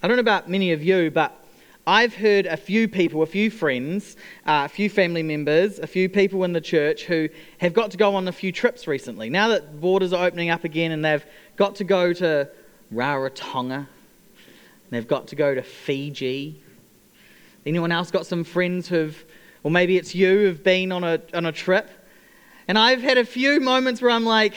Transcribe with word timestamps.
I 0.00 0.06
don't 0.06 0.16
know 0.16 0.20
about 0.20 0.48
many 0.48 0.70
of 0.70 0.80
you, 0.80 1.10
but 1.10 1.44
I've 1.84 2.14
heard 2.14 2.46
a 2.46 2.56
few 2.56 2.86
people, 2.86 3.22
a 3.22 3.26
few 3.26 3.50
friends, 3.50 4.14
uh, 4.46 4.62
a 4.64 4.68
few 4.68 4.88
family 4.88 5.24
members, 5.24 5.80
a 5.80 5.88
few 5.88 6.08
people 6.08 6.44
in 6.44 6.52
the 6.52 6.60
church 6.60 7.02
who 7.02 7.28
have 7.58 7.74
got 7.74 7.90
to 7.90 7.96
go 7.96 8.14
on 8.14 8.28
a 8.28 8.32
few 8.32 8.52
trips 8.52 8.86
recently. 8.86 9.28
Now 9.28 9.48
that 9.48 9.80
borders 9.80 10.12
are 10.12 10.24
opening 10.24 10.50
up 10.50 10.62
again 10.62 10.92
and 10.92 11.04
they've 11.04 11.24
got 11.56 11.74
to 11.76 11.84
go 11.84 12.12
to 12.12 12.48
Rarotonga, 12.94 13.88
they've 14.90 15.08
got 15.08 15.26
to 15.28 15.36
go 15.36 15.52
to 15.52 15.62
Fiji. 15.62 16.62
Anyone 17.66 17.90
else 17.90 18.12
got 18.12 18.24
some 18.24 18.44
friends 18.44 18.86
who've, 18.86 19.24
or 19.64 19.70
maybe 19.72 19.96
it's 19.96 20.14
you, 20.14 20.28
who've 20.28 20.62
been 20.62 20.92
on 20.92 21.02
a, 21.02 21.20
on 21.34 21.44
a 21.44 21.52
trip? 21.52 21.90
And 22.68 22.78
I've 22.78 23.02
had 23.02 23.18
a 23.18 23.24
few 23.24 23.58
moments 23.58 24.00
where 24.00 24.12
I'm 24.12 24.24
like, 24.24 24.54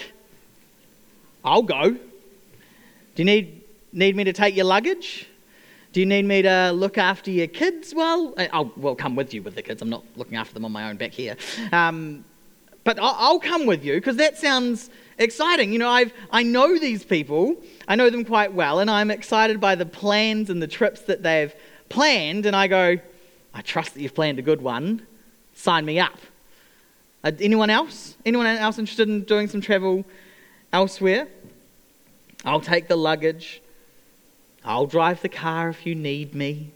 I'll 1.43 1.63
go. 1.63 1.89
Do 1.89 1.99
you 3.15 3.25
need, 3.25 3.63
need 3.91 4.15
me 4.15 4.25
to 4.25 4.33
take 4.33 4.55
your 4.55 4.65
luggage? 4.65 5.29
Do 5.93 5.99
you 5.99 6.05
need 6.05 6.23
me 6.23 6.41
to 6.41 6.71
look 6.71 6.97
after 6.97 7.31
your 7.31 7.47
kids? 7.47 7.93
Well, 7.93 8.33
I'll 8.53 8.71
well 8.77 8.95
come 8.95 9.15
with 9.17 9.33
you 9.33 9.43
with 9.43 9.55
the 9.55 9.61
kids. 9.61 9.81
I'm 9.81 9.89
not 9.89 10.05
looking 10.15 10.37
after 10.37 10.53
them 10.53 10.63
on 10.63 10.71
my 10.71 10.89
own 10.89 10.95
back 10.95 11.11
here. 11.11 11.35
Um, 11.73 12.23
but 12.85 12.97
I'll, 12.97 13.15
I'll 13.17 13.39
come 13.39 13.65
with 13.65 13.83
you 13.83 13.95
because 13.95 14.15
that 14.15 14.37
sounds 14.37 14.89
exciting. 15.17 15.73
You 15.73 15.79
know, 15.79 15.89
I've, 15.89 16.13
I 16.31 16.43
know 16.43 16.79
these 16.79 17.03
people, 17.03 17.57
I 17.89 17.95
know 17.95 18.09
them 18.09 18.23
quite 18.23 18.53
well, 18.53 18.79
and 18.79 18.89
I'm 18.89 19.11
excited 19.11 19.59
by 19.59 19.75
the 19.75 19.85
plans 19.85 20.49
and 20.49 20.61
the 20.61 20.67
trips 20.67 21.01
that 21.01 21.23
they've 21.23 21.53
planned. 21.89 22.45
And 22.45 22.55
I 22.55 22.67
go, 22.67 22.97
I 23.53 23.61
trust 23.61 23.93
that 23.95 24.01
you've 24.01 24.15
planned 24.15 24.39
a 24.39 24.43
good 24.43 24.61
one. 24.61 25.05
Sign 25.55 25.83
me 25.83 25.99
up. 25.99 26.17
Uh, 27.21 27.33
anyone 27.41 27.69
else? 27.69 28.15
Anyone 28.25 28.47
else 28.47 28.79
interested 28.79 29.09
in 29.09 29.23
doing 29.25 29.49
some 29.49 29.59
travel 29.59 30.05
elsewhere? 30.71 31.27
I'll 32.45 32.61
take 32.61 32.87
the 32.87 32.95
luggage. 32.95 33.61
I'll 34.63 34.85
drive 34.85 35.21
the 35.21 35.29
car 35.29 35.69
if 35.69 35.85
you 35.85 35.95
need 35.95 36.35
me. 36.35 36.71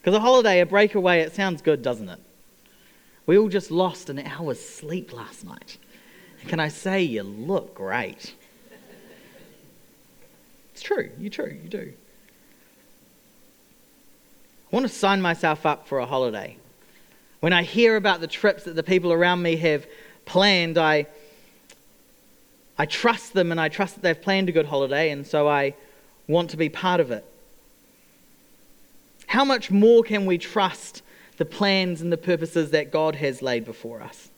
Because 0.00 0.14
a 0.14 0.20
holiday, 0.20 0.60
a 0.60 0.66
breakaway, 0.66 1.20
it 1.20 1.34
sounds 1.34 1.62
good, 1.62 1.82
doesn't 1.82 2.08
it? 2.08 2.20
We 3.26 3.38
all 3.38 3.48
just 3.48 3.70
lost 3.70 4.10
an 4.10 4.18
hour's 4.18 4.60
sleep 4.60 5.12
last 5.12 5.44
night. 5.44 5.78
Can 6.46 6.60
I 6.60 6.68
say, 6.68 7.02
you 7.02 7.22
look 7.22 7.74
great? 7.74 8.34
It's 10.72 10.82
true, 10.82 11.10
you're 11.18 11.30
true, 11.30 11.56
you 11.62 11.68
do. 11.68 11.92
I 14.70 14.76
want 14.76 14.86
to 14.86 14.92
sign 14.92 15.22
myself 15.22 15.64
up 15.64 15.86
for 15.86 16.00
a 16.00 16.06
holiday. 16.06 16.56
When 17.40 17.52
I 17.52 17.62
hear 17.62 17.96
about 17.96 18.20
the 18.20 18.26
trips 18.26 18.64
that 18.64 18.74
the 18.74 18.82
people 18.82 19.12
around 19.12 19.40
me 19.40 19.56
have 19.56 19.86
planned, 20.24 20.76
I, 20.76 21.06
I 22.76 22.86
trust 22.86 23.34
them 23.34 23.52
and 23.52 23.60
I 23.60 23.68
trust 23.68 23.94
that 23.94 24.02
they've 24.02 24.20
planned 24.20 24.48
a 24.48 24.52
good 24.52 24.66
holiday, 24.66 25.10
and 25.10 25.26
so 25.26 25.48
I 25.48 25.74
want 26.26 26.50
to 26.50 26.56
be 26.56 26.68
part 26.68 27.00
of 27.00 27.10
it. 27.10 27.24
How 29.26 29.44
much 29.44 29.70
more 29.70 30.02
can 30.02 30.26
we 30.26 30.38
trust 30.38 31.02
the 31.36 31.44
plans 31.44 32.00
and 32.00 32.12
the 32.12 32.16
purposes 32.16 32.70
that 32.70 32.92
God 32.92 33.16
has 33.16 33.42
laid 33.42 33.64
before 33.64 34.00
us? 34.00 34.30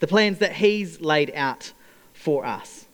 The 0.00 0.06
plans 0.06 0.38
that 0.38 0.52
He's 0.52 1.00
laid 1.00 1.32
out 1.34 1.72
for 2.12 2.44
us. 2.44 2.86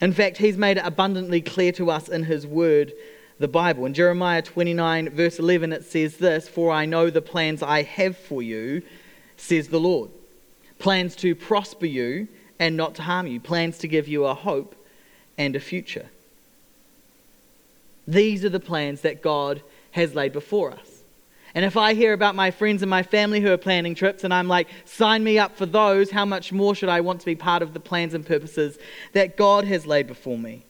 In 0.00 0.12
fact, 0.12 0.36
He's 0.36 0.56
made 0.56 0.76
it 0.76 0.84
abundantly 0.84 1.40
clear 1.40 1.72
to 1.72 1.90
us 1.90 2.08
in 2.08 2.24
His 2.24 2.46
Word, 2.46 2.92
the 3.38 3.48
Bible. 3.48 3.86
In 3.86 3.94
Jeremiah 3.94 4.42
29, 4.42 5.10
verse 5.10 5.38
11, 5.38 5.72
it 5.72 5.84
says 5.84 6.18
this 6.18 6.48
For 6.48 6.70
I 6.70 6.84
know 6.84 7.08
the 7.08 7.22
plans 7.22 7.62
I 7.62 7.82
have 7.82 8.16
for 8.16 8.42
you, 8.42 8.82
says 9.36 9.68
the 9.68 9.80
Lord. 9.80 10.10
Plans 10.78 11.16
to 11.16 11.34
prosper 11.34 11.86
you 11.86 12.28
and 12.58 12.76
not 12.76 12.94
to 12.96 13.02
harm 13.02 13.26
you, 13.26 13.40
plans 13.40 13.78
to 13.78 13.88
give 13.88 14.08
you 14.08 14.26
a 14.26 14.34
hope 14.34 14.74
and 15.38 15.56
a 15.56 15.60
future. 15.60 16.06
These 18.06 18.44
are 18.44 18.50
the 18.50 18.60
plans 18.60 19.00
that 19.02 19.22
God 19.22 19.62
has 19.92 20.14
laid 20.14 20.32
before 20.32 20.70
us. 20.70 20.96
And 21.54 21.64
if 21.64 21.76
I 21.76 21.94
hear 21.94 22.12
about 22.12 22.34
my 22.34 22.50
friends 22.50 22.82
and 22.82 22.90
my 22.90 23.02
family 23.02 23.40
who 23.40 23.50
are 23.50 23.56
planning 23.56 23.94
trips 23.94 24.24
and 24.24 24.34
I'm 24.34 24.46
like, 24.46 24.68
sign 24.84 25.24
me 25.24 25.38
up 25.38 25.56
for 25.56 25.64
those, 25.64 26.10
how 26.10 26.26
much 26.26 26.52
more 26.52 26.74
should 26.74 26.90
I 26.90 27.00
want 27.00 27.20
to 27.20 27.26
be 27.26 27.34
part 27.34 27.62
of 27.62 27.72
the 27.72 27.80
plans 27.80 28.12
and 28.12 28.26
purposes 28.26 28.78
that 29.14 29.38
God 29.38 29.64
has 29.64 29.86
laid 29.86 30.06
before 30.06 30.36
me? 30.36 30.64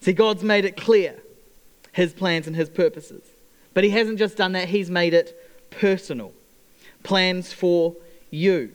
See, 0.00 0.12
God's 0.12 0.44
made 0.44 0.64
it 0.64 0.76
clear, 0.76 1.16
His 1.92 2.12
plans 2.12 2.46
and 2.46 2.54
His 2.54 2.70
purposes. 2.70 3.24
But 3.74 3.82
He 3.82 3.90
hasn't 3.90 4.20
just 4.20 4.36
done 4.36 4.52
that, 4.52 4.68
He's 4.68 4.88
made 4.88 5.14
it 5.14 5.36
personal. 5.70 6.32
Plans 7.02 7.52
for 7.52 7.96
you, 8.30 8.70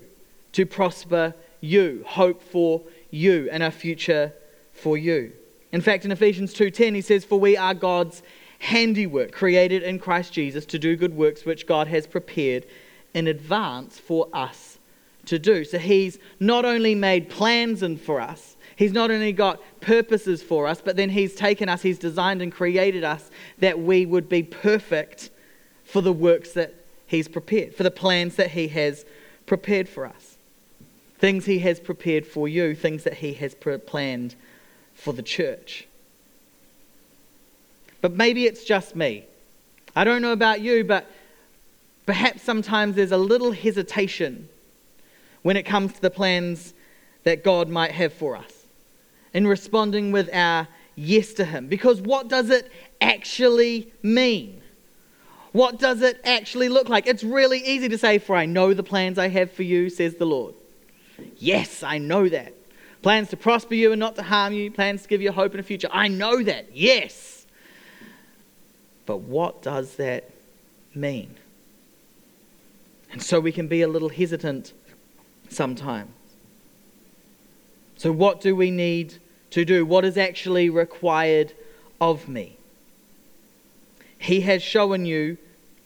to 0.52 0.66
prosper 0.66 1.34
you, 1.62 2.04
hope 2.06 2.42
for 2.42 2.82
you, 3.12 3.48
and 3.50 3.64
a 3.64 3.72
future 3.72 4.34
for 4.78 4.98
you. 4.98 5.32
In 5.72 5.82
fact, 5.82 6.06
in 6.06 6.12
Ephesians 6.12 6.54
2:10 6.54 6.96
he 6.96 7.02
says, 7.02 7.26
"For 7.26 7.40
we 7.40 7.58
are 7.58 7.74
God's 7.74 8.22
handiwork, 8.60 9.32
created 9.32 9.84
in 9.84 10.00
Christ 10.00 10.34
Jesus 10.34 10.66
to 10.68 10.80
do 10.80 10.96
good 10.96 11.16
works 11.16 11.46
which 11.46 11.68
God 11.68 11.88
has 11.88 12.08
prepared 12.08 12.66
in 13.14 13.28
advance 13.28 14.00
for 14.00 14.30
us 14.34 14.80
to 15.26 15.38
do." 15.38 15.64
So 15.64 15.78
he's 15.78 16.20
not 16.40 16.66
only 16.66 16.96
made 16.96 17.30
plans 17.30 17.84
and 17.84 18.00
for 18.00 18.22
us, 18.22 18.56
he's 18.76 18.94
not 18.94 19.12
only 19.12 19.34
got 19.34 19.62
purposes 19.82 20.42
for 20.42 20.68
us, 20.68 20.82
but 20.84 20.96
then 20.96 21.10
he's 21.10 21.36
taken 21.36 21.68
us, 21.68 21.82
he's 21.82 22.00
designed 22.00 22.42
and 22.42 22.52
created 22.52 23.04
us 23.04 23.30
that 23.60 23.80
we 23.80 24.06
would 24.06 24.30
be 24.30 24.44
perfect 24.44 25.30
for 25.84 26.02
the 26.02 26.14
works 26.14 26.54
that 26.54 26.74
he's 27.06 27.28
prepared, 27.28 27.76
for 27.76 27.84
the 27.84 27.92
plans 27.92 28.36
that 28.36 28.52
he 28.52 28.68
has 28.70 29.06
prepared 29.46 29.88
for 29.88 30.06
us. 30.06 30.38
Things 31.20 31.46
he 31.46 31.60
has 31.60 31.80
prepared 31.80 32.26
for 32.26 32.48
you, 32.48 32.76
things 32.76 33.04
that 33.04 33.16
he 33.16 33.34
has 33.34 33.56
planned 33.56 34.36
for 34.98 35.14
the 35.14 35.24
church. 35.24 35.88
But 38.02 38.14
maybe 38.14 38.46
it's 38.46 38.64
just 38.64 38.96
me. 38.96 39.26
I 39.96 40.04
don't 40.04 40.22
know 40.22 40.34
about 40.34 40.60
you, 40.62 40.84
but 40.84 41.10
perhaps 42.06 42.44
sometimes 42.44 42.96
there's 42.96 43.12
a 43.12 43.18
little 43.18 43.52
hesitation 43.52 44.50
when 45.44 45.56
it 45.56 45.64
comes 45.64 45.94
to 45.94 46.02
the 46.02 46.10
plans 46.10 46.74
that 47.24 47.44
God 47.44 47.70
might 47.70 47.92
have 47.92 48.14
for 48.14 48.36
us 48.36 48.66
in 49.34 49.48
responding 49.48 50.12
with 50.12 50.34
our 50.34 50.68
yes 50.96 51.34
to 51.34 51.46
Him. 51.46 51.68
Because 51.68 52.02
what 52.02 52.28
does 52.28 52.50
it 52.50 52.72
actually 53.00 53.92
mean? 54.04 54.62
What 55.52 55.80
does 55.80 56.02
it 56.02 56.20
actually 56.24 56.70
look 56.70 56.90
like? 56.90 57.08
It's 57.08 57.24
really 57.24 57.60
easy 57.60 57.88
to 57.90 57.98
say, 57.98 58.18
For 58.18 58.36
I 58.36 58.46
know 58.46 58.74
the 58.74 58.84
plans 58.84 59.18
I 59.18 59.30
have 59.30 59.52
for 59.52 59.64
you, 59.64 59.90
says 59.90 60.16
the 60.16 60.26
Lord. 60.26 60.56
Yes, 61.38 61.84
I 61.84 61.98
know 61.98 62.28
that. 62.30 62.54
Plans 63.02 63.30
to 63.30 63.38
prosper 63.38 63.76
you 63.76 63.92
and 63.92 64.00
not 64.00 64.16
to 64.16 64.24
harm 64.24 64.54
you, 64.54 64.72
plans 64.72 65.04
to 65.04 65.08
give 65.08 65.22
you 65.22 65.32
hope 65.32 65.54
in 65.54 65.60
a 65.60 65.64
future. 65.64 65.90
I 65.92 66.08
know 66.08 66.44
that, 66.44 66.76
yes. 66.76 67.46
But 69.06 69.18
what 69.18 69.62
does 69.62 69.96
that 69.96 70.30
mean? 70.94 71.36
And 73.12 73.22
so 73.22 73.40
we 73.40 73.52
can 73.52 73.68
be 73.68 73.82
a 73.82 73.88
little 73.88 74.10
hesitant 74.10 74.74
sometimes. 75.50 76.12
So, 77.98 78.12
what 78.12 78.42
do 78.42 78.56
we 78.56 78.70
need 78.70 79.16
to 79.52 79.66
do? 79.66 79.86
What 79.86 80.06
is 80.06 80.18
actually 80.18 80.70
required 80.70 81.54
of 82.00 82.28
me? 82.30 82.58
He 84.20 84.42
has 84.42 84.62
shown 84.62 85.06
you, 85.06 85.38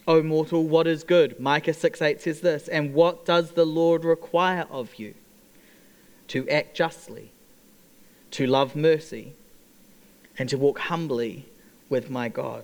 O 0.07 0.21
mortal, 0.21 0.63
what 0.63 0.87
is 0.87 1.03
good. 1.03 1.39
Micah 1.39 1.73
6 1.73 2.01
8 2.01 2.21
says 2.21 2.41
this. 2.41 2.67
And 2.67 2.93
what 2.93 3.25
does 3.25 3.51
the 3.51 3.65
Lord 3.65 4.03
require 4.03 4.65
of 4.69 4.95
you? 4.95 5.13
To 6.31 6.47
act 6.47 6.73
justly, 6.73 7.29
to 8.31 8.47
love 8.47 8.73
mercy, 8.73 9.33
and 10.39 10.47
to 10.47 10.57
walk 10.57 10.79
humbly 10.79 11.45
with 11.89 12.09
my 12.09 12.29
God. 12.29 12.63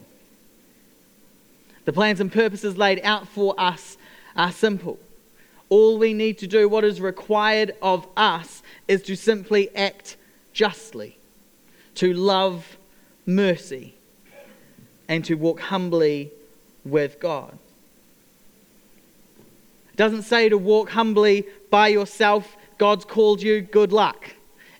The 1.83 1.91
plans 1.91 2.21
and 2.21 2.31
purposes 2.31 2.77
laid 2.77 3.01
out 3.03 3.27
for 3.27 3.53
us 3.59 3.97
are 4.37 4.53
simple. 4.53 4.97
All 5.67 5.97
we 5.97 6.13
need 6.13 6.37
to 6.37 6.47
do, 6.47 6.69
what 6.69 6.85
is 6.85 7.01
required 7.01 7.75
of 7.81 8.07
us, 8.15 8.63
is 8.87 9.01
to 9.03 9.17
simply 9.17 9.75
act 9.75 10.15
justly, 10.53 11.17
to 11.95 12.13
love 12.13 12.77
mercy, 13.25 13.95
and 15.09 15.25
to 15.25 15.33
walk 15.33 15.59
humbly 15.59 16.31
with 16.85 17.19
God. 17.19 17.59
It 19.89 19.97
doesn't 19.97 20.23
say 20.23 20.47
to 20.47 20.57
walk 20.57 20.91
humbly 20.91 21.45
by 21.69 21.89
yourself 21.89 22.55
God's 22.77 23.05
called 23.05 23.41
you, 23.41 23.61
good 23.61 23.91
luck. 23.91 24.33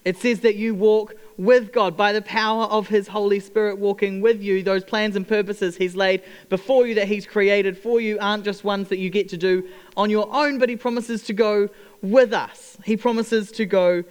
It 0.05 0.17
says 0.17 0.39
that 0.41 0.55
you 0.55 0.73
walk 0.73 1.15
with 1.37 1.73
God 1.73 1.97
by 1.97 2.13
the 2.13 2.21
power 2.21 2.63
of 2.65 2.87
His 2.87 3.07
Holy 3.07 3.39
Spirit 3.39 3.77
walking 3.77 4.21
with 4.21 4.41
you. 4.41 4.63
Those 4.63 4.83
plans 4.83 5.15
and 5.15 5.27
purposes 5.27 5.75
He's 5.75 5.95
laid 5.95 6.23
before 6.49 6.87
you, 6.87 6.95
that 6.95 7.07
He's 7.07 7.25
created 7.25 7.77
for 7.77 7.99
you, 7.99 8.17
aren't 8.19 8.45
just 8.45 8.63
ones 8.63 8.89
that 8.89 8.97
you 8.97 9.09
get 9.09 9.29
to 9.29 9.37
do 9.37 9.67
on 9.95 10.09
your 10.09 10.33
own, 10.33 10.59
but 10.59 10.69
He 10.69 10.75
promises 10.75 11.23
to 11.23 11.33
go 11.33 11.69
with 12.01 12.33
us. 12.33 12.77
He 12.85 12.95
promises 12.95 13.51
to 13.53 13.65
go 13.65 14.03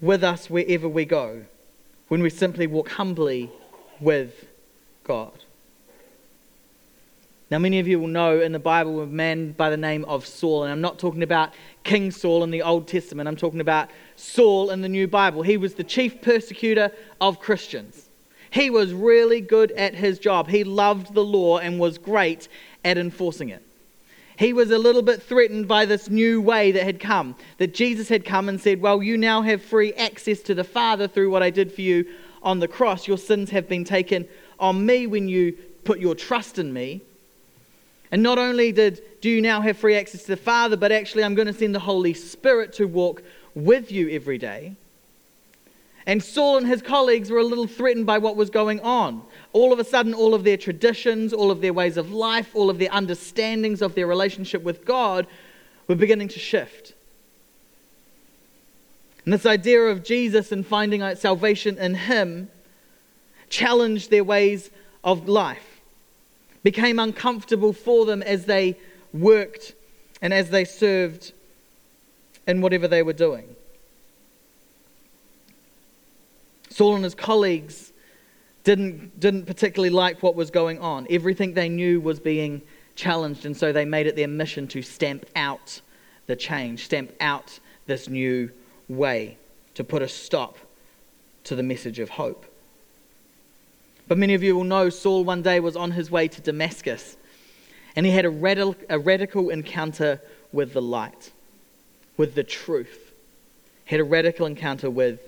with 0.00 0.22
us 0.22 0.50
wherever 0.50 0.88
we 0.88 1.04
go 1.04 1.44
when 2.08 2.22
we 2.22 2.30
simply 2.30 2.66
walk 2.66 2.88
humbly 2.90 3.50
with 4.00 4.46
God. 5.04 5.32
Now, 7.50 7.58
many 7.58 7.80
of 7.80 7.88
you 7.88 7.98
will 7.98 8.06
know 8.06 8.40
in 8.40 8.52
the 8.52 8.60
Bible 8.60 9.00
a 9.00 9.06
man 9.06 9.52
by 9.52 9.70
the 9.70 9.76
name 9.76 10.04
of 10.04 10.24
Saul, 10.24 10.62
and 10.62 10.72
I'm 10.72 10.80
not 10.80 11.00
talking 11.00 11.24
about 11.24 11.52
King 11.82 12.12
Saul 12.12 12.44
in 12.44 12.52
the 12.52 12.62
Old 12.62 12.86
Testament, 12.86 13.28
I'm 13.28 13.34
talking 13.34 13.60
about 13.60 13.90
Saul 14.14 14.70
in 14.70 14.82
the 14.82 14.88
New 14.88 15.08
Bible. 15.08 15.42
He 15.42 15.56
was 15.56 15.74
the 15.74 15.82
chief 15.82 16.22
persecutor 16.22 16.92
of 17.20 17.40
Christians. 17.40 18.08
He 18.50 18.70
was 18.70 18.92
really 18.92 19.40
good 19.40 19.72
at 19.72 19.96
his 19.96 20.20
job. 20.20 20.46
He 20.46 20.62
loved 20.62 21.12
the 21.12 21.24
law 21.24 21.58
and 21.58 21.80
was 21.80 21.98
great 21.98 22.46
at 22.84 22.96
enforcing 22.96 23.48
it. 23.48 23.64
He 24.38 24.52
was 24.52 24.70
a 24.70 24.78
little 24.78 25.02
bit 25.02 25.20
threatened 25.20 25.66
by 25.66 25.86
this 25.86 26.08
new 26.08 26.40
way 26.40 26.70
that 26.70 26.84
had 26.84 27.00
come, 27.00 27.34
that 27.58 27.74
Jesus 27.74 28.08
had 28.08 28.24
come 28.24 28.48
and 28.48 28.60
said, 28.60 28.80
Well, 28.80 29.02
you 29.02 29.18
now 29.18 29.42
have 29.42 29.60
free 29.60 29.92
access 29.94 30.40
to 30.42 30.54
the 30.54 30.64
Father 30.64 31.08
through 31.08 31.30
what 31.30 31.42
I 31.42 31.50
did 31.50 31.72
for 31.72 31.80
you 31.80 32.06
on 32.44 32.60
the 32.60 32.68
cross. 32.68 33.08
Your 33.08 33.18
sins 33.18 33.50
have 33.50 33.68
been 33.68 33.84
taken 33.84 34.28
on 34.60 34.86
me 34.86 35.08
when 35.08 35.28
you 35.28 35.52
put 35.84 35.98
your 35.98 36.14
trust 36.14 36.58
in 36.58 36.72
me. 36.72 37.02
And 38.12 38.22
not 38.22 38.38
only 38.38 38.72
did 38.72 39.02
do 39.20 39.30
you 39.30 39.40
now 39.40 39.60
have 39.60 39.76
free 39.76 39.96
access 39.96 40.22
to 40.22 40.28
the 40.28 40.36
Father, 40.36 40.76
but 40.76 40.92
actually 40.92 41.24
I'm 41.24 41.34
going 41.34 41.46
to 41.46 41.54
send 41.54 41.74
the 41.74 41.80
Holy 41.80 42.14
Spirit 42.14 42.72
to 42.74 42.86
walk 42.86 43.22
with 43.54 43.92
you 43.92 44.08
every 44.10 44.38
day. 44.38 44.74
And 46.06 46.22
Saul 46.22 46.56
and 46.56 46.66
his 46.66 46.82
colleagues 46.82 47.30
were 47.30 47.38
a 47.38 47.44
little 47.44 47.66
threatened 47.66 48.06
by 48.06 48.18
what 48.18 48.34
was 48.34 48.50
going 48.50 48.80
on. 48.80 49.22
All 49.52 49.72
of 49.72 49.78
a 49.78 49.84
sudden, 49.84 50.14
all 50.14 50.34
of 50.34 50.44
their 50.44 50.56
traditions, 50.56 51.32
all 51.32 51.50
of 51.50 51.60
their 51.60 51.72
ways 51.72 51.96
of 51.96 52.10
life, 52.10 52.56
all 52.56 52.70
of 52.70 52.78
their 52.78 52.92
understandings 52.92 53.82
of 53.82 53.94
their 53.94 54.06
relationship 54.06 54.62
with 54.62 54.84
God 54.84 55.26
were 55.86 55.94
beginning 55.94 56.28
to 56.28 56.38
shift. 56.38 56.94
And 59.24 59.34
this 59.34 59.46
idea 59.46 59.82
of 59.82 60.02
Jesus 60.02 60.50
and 60.50 60.66
finding 60.66 61.14
salvation 61.14 61.78
in 61.78 61.94
Him 61.94 62.48
challenged 63.50 64.10
their 64.10 64.24
ways 64.24 64.70
of 65.04 65.28
life 65.28 65.69
became 66.62 66.98
uncomfortable 66.98 67.72
for 67.72 68.04
them 68.04 68.22
as 68.22 68.44
they 68.44 68.76
worked 69.12 69.74
and 70.22 70.32
as 70.32 70.50
they 70.50 70.64
served 70.64 71.32
in 72.46 72.60
whatever 72.60 72.88
they 72.88 73.02
were 73.02 73.12
doing. 73.12 73.56
Saul 76.68 76.94
and 76.94 77.04
his 77.04 77.14
colleagues 77.14 77.92
didn't, 78.64 79.18
didn't 79.18 79.46
particularly 79.46 79.90
like 79.90 80.22
what 80.22 80.34
was 80.34 80.50
going 80.50 80.78
on. 80.78 81.06
Everything 81.10 81.54
they 81.54 81.68
knew 81.68 82.00
was 82.00 82.20
being 82.20 82.62
challenged, 82.94 83.46
and 83.46 83.56
so 83.56 83.72
they 83.72 83.84
made 83.84 84.06
it 84.06 84.16
their 84.16 84.28
mission 84.28 84.68
to 84.68 84.82
stamp 84.82 85.26
out 85.34 85.80
the 86.26 86.36
change, 86.36 86.84
stamp 86.84 87.12
out 87.20 87.58
this 87.86 88.08
new 88.08 88.50
way, 88.88 89.36
to 89.74 89.82
put 89.82 90.02
a 90.02 90.08
stop 90.08 90.58
to 91.44 91.56
the 91.56 91.62
message 91.62 91.98
of 91.98 92.10
hope. 92.10 92.46
But 94.10 94.18
many 94.18 94.34
of 94.34 94.42
you 94.42 94.56
will 94.56 94.64
know 94.64 94.90
Saul 94.90 95.22
one 95.22 95.40
day 95.40 95.60
was 95.60 95.76
on 95.76 95.92
his 95.92 96.10
way 96.10 96.26
to 96.26 96.40
Damascus 96.40 97.16
and 97.94 98.04
he 98.04 98.10
had 98.10 98.24
a 98.24 98.30
radical, 98.30 98.74
a 98.88 98.98
radical 98.98 99.50
encounter 99.50 100.20
with 100.50 100.72
the 100.72 100.82
light, 100.82 101.30
with 102.16 102.34
the 102.34 102.42
truth. 102.42 103.12
He 103.84 103.94
had 103.94 104.00
a 104.00 104.04
radical 104.04 104.46
encounter 104.46 104.90
with 104.90 105.20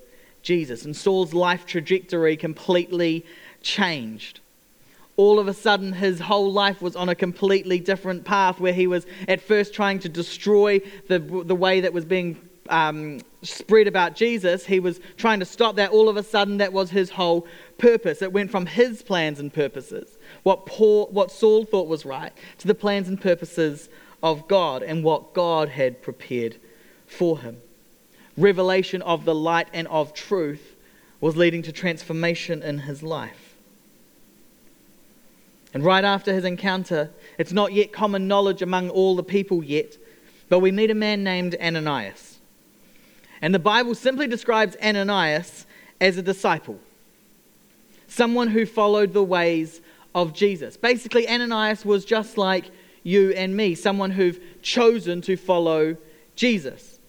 Jesus. 0.43 0.85
And 0.85 0.97
Saul's 0.97 1.33
life 1.33 1.65
trajectory 1.65 2.37
completely 2.37 3.25
changed. 3.61 4.41
All 5.15 5.39
of 5.39 5.47
a 5.47 5.55
sudden, 5.55 5.93
his 5.93 6.19
whole 6.19 6.51
life 6.51 6.83
was 6.83 6.97
on 6.97 7.09
a 7.09 7.15
completely 7.15 7.79
different 7.79 8.25
path 8.25 8.59
where 8.59 8.73
he 8.73 8.89
was 8.89 9.07
at 9.29 9.41
first 9.41 9.75
trying 9.75 10.01
to 10.01 10.09
destroy 10.09 10.81
the, 11.07 11.21
the 11.21 11.55
way 11.55 11.83
that 11.83 11.93
was 11.93 12.05
being 12.05 12.49
um, 12.69 13.21
spread 13.43 13.89
about 13.89 14.15
Jesus, 14.15 14.65
he 14.67 14.81
was 14.81 15.01
trying 15.17 15.41
to 15.41 15.45
stop 15.45 15.77
that. 15.77 15.91
All 15.91 16.09
of 16.09 16.17
a 16.17 16.23
sudden, 16.23 16.59
that 16.59 16.73
was 16.73 16.91
his 16.91 17.11
whole 17.11 17.47
purpose. 17.79 18.23
It 18.23 18.33
went 18.33 18.51
from 18.51 18.67
his 18.67 19.03
plans 19.03 19.41
and 19.41 19.53
purposes, 19.53 20.19
what, 20.43 20.67
Paul, 20.67 21.09
what 21.11 21.31
Saul 21.31 21.65
thought 21.65 21.89
was 21.89 22.05
right, 22.05 22.33
to 22.59 22.69
the 22.69 22.75
plans 22.75 23.09
and 23.09 23.21
purposes 23.21 23.89
of 24.23 24.47
God 24.49 24.83
and 24.83 25.03
what 25.03 25.35
God 25.35 25.69
had 25.69 26.03
prepared 26.03 26.57
for 27.07 27.39
him. 27.41 27.59
Revelation 28.37 29.03
of 29.03 29.25
the 29.25 29.35
light 29.35 29.69
and 29.73 29.89
of 29.89 30.15
truth 30.15 30.77
was 31.21 31.37
leading 31.37 31.63
to 31.63 31.73
transformation 31.73 32.63
in 32.63 32.79
his 32.79 33.03
life. 33.03 33.55
And 35.75 35.85
right 35.85 36.05
after 36.05 36.33
his 36.33 36.45
encounter, 36.45 37.11
it's 37.39 37.53
not 37.53 37.73
yet 37.73 37.93
common 37.93 38.29
knowledge 38.29 38.63
among 38.63 38.91
all 38.91 39.17
the 39.17 39.23
people 39.23 39.65
yet, 39.65 39.97
but 40.49 40.59
we 40.59 40.71
meet 40.71 40.91
a 40.91 40.95
man 40.95 41.25
named 41.25 41.57
Ananias. 41.61 42.32
And 43.43 43.53
the 43.53 43.59
Bible 43.59 43.97
simply 43.97 44.29
describes 44.29 44.77
Ananias 44.83 45.67
as 46.01 46.17
a 46.17 46.23
disciple, 46.23 46.79
someone 48.07 48.49
who 48.49 48.65
followed 48.65 49.13
the 49.13 49.23
ways 49.23 49.81
of 50.15 50.33
Jesus. 50.33 50.77
Basically, 50.77 51.29
Ananias 51.29 51.85
was 51.85 52.05
just 52.05 52.39
like 52.39 52.71
you 53.03 53.33
and 53.33 53.57
me, 53.57 53.75
someone 53.75 54.13
who've 54.13 54.41
chosen 54.63 55.21
to 55.23 55.37
follow 55.37 55.97
Jesus. 56.37 57.01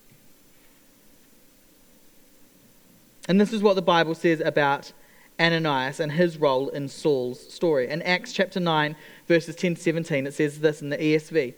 And 3.28 3.40
this 3.40 3.54
is 3.54 3.62
what 3.62 3.76
the 3.76 3.82
Bible 3.82 4.16
says 4.16 4.42
about 4.42 4.92
Ananias 5.40 6.00
and 6.00 6.12
his 6.12 6.38
role 6.38 6.70
in 6.70 6.90
Saul's 6.90 7.40
story. 7.54 7.90
In 7.90 8.02
Acts 8.02 8.34
chapter 8.34 8.60
9, 8.60 8.96
verses 9.28 9.56
10 9.56 9.76
to 9.76 9.82
17, 9.82 10.28
it 10.28 10.34
says 10.34 10.60
this 10.60 10.82
in 10.82 10.90
the 10.90 10.98
ESV. 10.98 11.54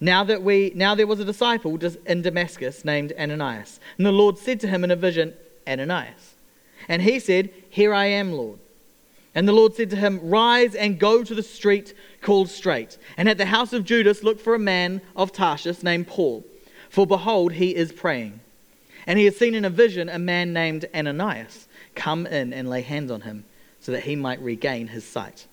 Now 0.00 0.24
that 0.24 0.42
we 0.42 0.72
now 0.74 0.94
there 0.94 1.06
was 1.06 1.20
a 1.20 1.24
disciple 1.24 1.78
in 2.06 2.22
Damascus 2.22 2.84
named 2.84 3.12
Ananias, 3.18 3.80
and 3.96 4.06
the 4.06 4.12
Lord 4.12 4.38
said 4.38 4.60
to 4.60 4.68
him 4.68 4.84
in 4.84 4.90
a 4.90 4.96
vision, 4.96 5.34
Ananias. 5.66 6.34
And 6.88 7.02
he 7.02 7.18
said, 7.18 7.50
Here 7.68 7.92
I 7.92 8.06
am, 8.06 8.32
Lord. 8.32 8.58
And 9.34 9.46
the 9.46 9.52
Lord 9.52 9.74
said 9.74 9.90
to 9.90 9.96
him, 9.96 10.18
Rise 10.22 10.74
and 10.74 10.98
go 10.98 11.22
to 11.22 11.34
the 11.34 11.42
street 11.42 11.94
called 12.20 12.48
Straight, 12.48 12.98
and 13.16 13.28
at 13.28 13.38
the 13.38 13.46
house 13.46 13.72
of 13.72 13.84
Judas 13.84 14.22
look 14.22 14.40
for 14.40 14.54
a 14.54 14.58
man 14.58 15.00
of 15.14 15.32
Tarshish 15.32 15.82
named 15.82 16.08
Paul, 16.08 16.44
for 16.88 17.06
behold, 17.06 17.52
he 17.52 17.74
is 17.74 17.92
praying. 17.92 18.40
And 19.06 19.18
he 19.18 19.24
has 19.26 19.36
seen 19.36 19.54
in 19.54 19.64
a 19.64 19.70
vision 19.70 20.08
a 20.08 20.18
man 20.18 20.52
named 20.52 20.86
Ananias 20.94 21.68
come 21.94 22.26
in 22.26 22.52
and 22.52 22.68
lay 22.68 22.82
hands 22.82 23.10
on 23.10 23.22
him, 23.22 23.44
so 23.78 23.92
that 23.92 24.04
he 24.04 24.16
might 24.16 24.40
regain 24.42 24.88
his 24.88 25.04
sight. 25.04 25.46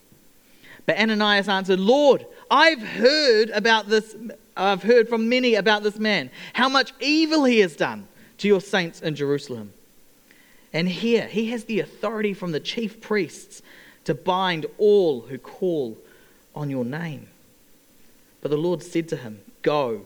But 0.87 0.97
Ananias 0.97 1.49
answered, 1.49 1.79
Lord, 1.79 2.25
I've 2.49 2.81
heard 2.81 3.49
about 3.51 3.89
this, 3.89 4.15
I've 4.55 4.81
heard 4.81 5.07
from 5.07 5.29
many 5.29 5.53
about 5.53 5.83
this 5.83 5.99
man, 5.99 6.31
how 6.53 6.69
much 6.69 6.93
evil 6.99 7.43
he 7.43 7.59
has 7.59 7.75
done 7.75 8.07
to 8.39 8.47
your 8.47 8.61
saints 8.61 9.01
in 9.01 9.13
Jerusalem. 9.13 9.73
And 10.73 10.87
here, 10.87 11.27
he 11.27 11.51
has 11.51 11.65
the 11.65 11.81
authority 11.81 12.33
from 12.33 12.53
the 12.53 12.59
chief 12.59 13.01
priests 13.01 13.61
to 14.05 14.15
bind 14.15 14.65
all 14.77 15.21
who 15.21 15.37
call 15.37 15.97
on 16.55 16.69
your 16.69 16.85
name. 16.85 17.27
But 18.41 18.51
the 18.51 18.57
Lord 18.57 18.81
said 18.81 19.09
to 19.09 19.17
him, 19.17 19.41
Go, 19.63 20.05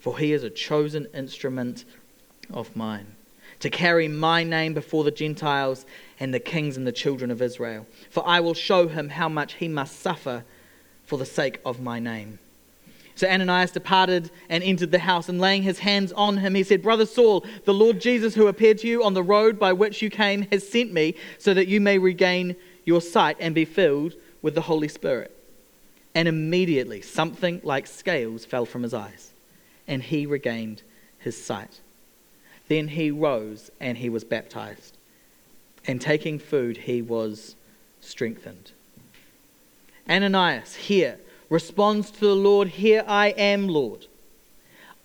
for 0.00 0.18
he 0.18 0.32
is 0.32 0.42
a 0.42 0.50
chosen 0.50 1.06
instrument 1.12 1.84
of 2.50 2.74
mine 2.74 3.14
to 3.60 3.70
carry 3.70 4.08
my 4.08 4.44
name 4.44 4.74
before 4.74 5.04
the 5.04 5.10
Gentiles 5.10 5.86
and 6.20 6.32
the 6.32 6.40
kings 6.40 6.76
and 6.76 6.86
the 6.86 6.92
children 6.92 7.30
of 7.30 7.42
Israel. 7.42 7.86
For 8.10 8.26
I 8.26 8.40
will 8.40 8.54
show 8.54 8.88
him 8.88 9.08
how 9.08 9.28
much 9.28 9.54
he 9.54 9.68
must 9.68 10.00
suffer 10.00 10.44
for 11.04 11.18
the 11.18 11.26
sake 11.26 11.60
of 11.64 11.80
my 11.80 11.98
name. 11.98 12.38
So 13.16 13.28
Ananias 13.28 13.70
departed 13.70 14.30
and 14.48 14.64
entered 14.64 14.90
the 14.90 14.98
house, 14.98 15.28
and 15.28 15.40
laying 15.40 15.62
his 15.62 15.78
hands 15.78 16.12
on 16.12 16.38
him, 16.38 16.54
he 16.54 16.64
said, 16.64 16.82
Brother 16.82 17.06
Saul, 17.06 17.44
the 17.64 17.74
Lord 17.74 18.00
Jesus, 18.00 18.34
who 18.34 18.48
appeared 18.48 18.78
to 18.78 18.88
you 18.88 19.04
on 19.04 19.14
the 19.14 19.22
road 19.22 19.58
by 19.58 19.72
which 19.72 20.02
you 20.02 20.10
came, 20.10 20.42
has 20.50 20.68
sent 20.68 20.92
me 20.92 21.14
so 21.38 21.54
that 21.54 21.68
you 21.68 21.80
may 21.80 21.98
regain 21.98 22.56
your 22.84 23.00
sight 23.00 23.36
and 23.38 23.54
be 23.54 23.64
filled 23.64 24.14
with 24.42 24.56
the 24.56 24.62
Holy 24.62 24.88
Spirit. 24.88 25.30
And 26.14 26.26
immediately 26.26 27.02
something 27.02 27.60
like 27.62 27.86
scales 27.86 28.44
fell 28.44 28.66
from 28.66 28.82
his 28.82 28.94
eyes, 28.94 29.30
and 29.86 30.02
he 30.02 30.26
regained 30.26 30.82
his 31.18 31.42
sight. 31.42 31.80
Then 32.68 32.88
he 32.88 33.10
rose 33.10 33.70
and 33.80 33.98
he 33.98 34.08
was 34.08 34.24
baptized. 34.24 34.96
And 35.86 36.00
taking 36.00 36.38
food, 36.38 36.78
he 36.78 37.02
was 37.02 37.56
strengthened. 38.00 38.72
Ananias, 40.08 40.74
here, 40.74 41.18
responds 41.50 42.10
to 42.10 42.20
the 42.20 42.36
Lord, 42.36 42.68
Here 42.68 43.04
I 43.06 43.28
am, 43.28 43.68
Lord. 43.68 44.06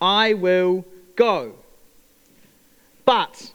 I 0.01 0.33
will 0.33 0.85
go. 1.15 1.55
But 3.05 3.53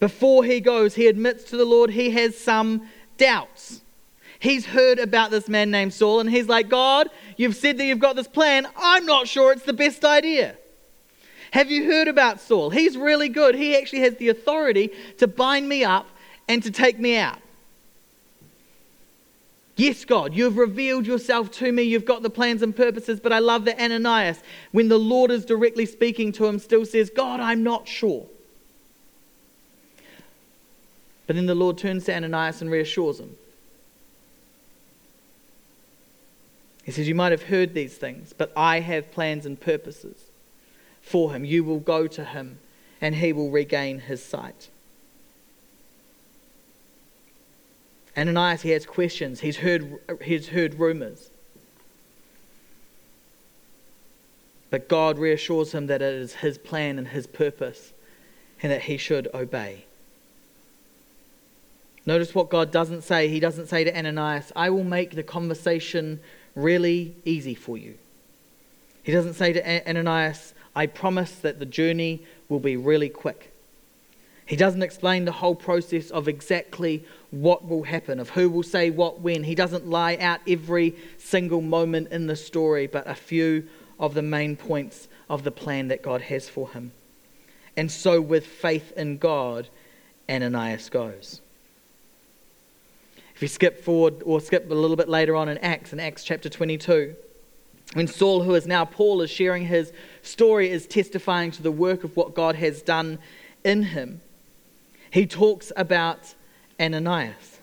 before 0.00 0.44
he 0.44 0.60
goes, 0.60 0.94
he 0.94 1.06
admits 1.06 1.44
to 1.44 1.56
the 1.56 1.64
Lord 1.64 1.90
he 1.90 2.10
has 2.10 2.36
some 2.36 2.88
doubts. 3.18 3.82
He's 4.38 4.66
heard 4.66 4.98
about 4.98 5.30
this 5.30 5.48
man 5.48 5.70
named 5.70 5.94
Saul, 5.94 6.20
and 6.20 6.30
he's 6.30 6.48
like, 6.48 6.68
God, 6.68 7.08
you've 7.36 7.56
said 7.56 7.78
that 7.78 7.84
you've 7.84 7.98
got 7.98 8.16
this 8.16 8.28
plan. 8.28 8.66
I'm 8.76 9.06
not 9.06 9.28
sure 9.28 9.52
it's 9.52 9.62
the 9.62 9.72
best 9.72 10.04
idea. 10.04 10.56
Have 11.56 11.70
you 11.70 11.90
heard 11.90 12.06
about 12.06 12.38
Saul? 12.38 12.68
He's 12.68 12.98
really 12.98 13.30
good. 13.30 13.54
He 13.54 13.78
actually 13.78 14.00
has 14.00 14.16
the 14.16 14.28
authority 14.28 14.90
to 15.16 15.26
bind 15.26 15.66
me 15.66 15.84
up 15.84 16.06
and 16.46 16.62
to 16.62 16.70
take 16.70 16.98
me 16.98 17.16
out. 17.16 17.38
Yes, 19.74 20.04
God, 20.04 20.34
you've 20.34 20.58
revealed 20.58 21.06
yourself 21.06 21.50
to 21.52 21.72
me. 21.72 21.84
You've 21.84 22.04
got 22.04 22.22
the 22.22 22.28
plans 22.28 22.60
and 22.60 22.76
purposes. 22.76 23.20
But 23.20 23.32
I 23.32 23.38
love 23.38 23.64
that 23.64 23.80
Ananias, 23.80 24.42
when 24.72 24.88
the 24.88 24.98
Lord 24.98 25.30
is 25.30 25.46
directly 25.46 25.86
speaking 25.86 26.30
to 26.32 26.44
him, 26.44 26.58
still 26.58 26.84
says, 26.84 27.08
God, 27.08 27.40
I'm 27.40 27.62
not 27.62 27.88
sure. 27.88 28.26
But 31.26 31.36
then 31.36 31.46
the 31.46 31.54
Lord 31.54 31.78
turns 31.78 32.04
to 32.04 32.14
Ananias 32.14 32.60
and 32.60 32.70
reassures 32.70 33.18
him. 33.18 33.34
He 36.84 36.92
says, 36.92 37.08
You 37.08 37.14
might 37.14 37.32
have 37.32 37.44
heard 37.44 37.72
these 37.72 37.96
things, 37.96 38.34
but 38.34 38.52
I 38.54 38.80
have 38.80 39.10
plans 39.10 39.46
and 39.46 39.58
purposes 39.58 40.26
for 41.06 41.32
him. 41.32 41.44
You 41.44 41.62
will 41.62 41.78
go 41.78 42.08
to 42.08 42.24
him, 42.24 42.58
and 43.00 43.14
he 43.14 43.32
will 43.32 43.50
regain 43.50 44.00
his 44.00 44.22
sight. 44.22 44.68
Ananias, 48.16 48.62
he 48.62 48.70
has 48.70 48.84
questions. 48.84 49.40
He's 49.40 49.58
heard, 49.58 49.98
he's 50.22 50.48
heard 50.48 50.74
rumors. 50.74 51.30
But 54.68 54.88
God 54.88 55.18
reassures 55.18 55.72
him 55.72 55.86
that 55.86 56.02
it 56.02 56.14
is 56.14 56.34
his 56.34 56.58
plan 56.58 56.98
and 56.98 57.08
his 57.08 57.26
purpose 57.26 57.92
and 58.60 58.72
that 58.72 58.82
he 58.82 58.96
should 58.96 59.28
obey. 59.32 59.84
Notice 62.04 62.34
what 62.34 62.50
God 62.50 62.72
doesn't 62.72 63.02
say. 63.02 63.28
He 63.28 63.38
doesn't 63.38 63.68
say 63.68 63.84
to 63.84 63.96
Ananias, 63.96 64.50
I 64.56 64.70
will 64.70 64.84
make 64.84 65.14
the 65.14 65.22
conversation 65.22 66.20
really 66.56 67.14
easy 67.24 67.54
for 67.54 67.76
you. 67.76 67.94
He 69.02 69.12
doesn't 69.12 69.34
say 69.34 69.52
to 69.52 69.88
Ananias, 69.88 70.52
I 70.76 70.86
promise 70.86 71.32
that 71.36 71.58
the 71.58 71.66
journey 71.66 72.22
will 72.50 72.60
be 72.60 72.76
really 72.76 73.08
quick. 73.08 73.50
He 74.44 74.54
doesn't 74.54 74.82
explain 74.82 75.24
the 75.24 75.32
whole 75.32 75.56
process 75.56 76.10
of 76.10 76.28
exactly 76.28 77.02
what 77.30 77.66
will 77.66 77.82
happen, 77.82 78.20
of 78.20 78.30
who 78.30 78.48
will 78.48 78.62
say 78.62 78.90
what 78.90 79.20
when. 79.20 79.42
He 79.42 79.56
doesn't 79.56 79.88
lie 79.88 80.16
out 80.20 80.40
every 80.46 80.94
single 81.18 81.62
moment 81.62 82.12
in 82.12 82.28
the 82.28 82.36
story, 82.36 82.86
but 82.86 83.08
a 83.08 83.14
few 83.14 83.66
of 83.98 84.14
the 84.14 84.22
main 84.22 84.54
points 84.54 85.08
of 85.28 85.42
the 85.42 85.50
plan 85.50 85.88
that 85.88 86.02
God 86.02 86.20
has 86.20 86.48
for 86.48 86.68
him. 86.68 86.92
And 87.76 87.90
so, 87.90 88.20
with 88.20 88.46
faith 88.46 88.92
in 88.96 89.18
God, 89.18 89.68
Ananias 90.28 90.90
goes. 90.90 91.40
If 93.34 93.42
you 93.42 93.48
skip 93.48 93.82
forward 93.82 94.22
or 94.24 94.40
skip 94.40 94.70
a 94.70 94.74
little 94.74 94.96
bit 94.96 95.08
later 95.08 95.34
on 95.36 95.48
in 95.48 95.58
Acts, 95.58 95.92
in 95.92 96.00
Acts 96.00 96.22
chapter 96.22 96.48
22, 96.48 97.16
when 97.94 98.06
Saul, 98.06 98.42
who 98.42 98.54
is 98.54 98.66
now 98.66 98.84
Paul, 98.84 99.22
is 99.22 99.30
sharing 99.30 99.66
his 99.66 99.92
story, 100.22 100.70
is 100.70 100.86
testifying 100.86 101.50
to 101.52 101.62
the 101.62 101.70
work 101.70 102.04
of 102.04 102.16
what 102.16 102.34
God 102.34 102.56
has 102.56 102.82
done 102.82 103.18
in 103.64 103.82
him, 103.82 104.20
he 105.10 105.26
talks 105.26 105.72
about 105.76 106.34
Ananias. 106.80 107.58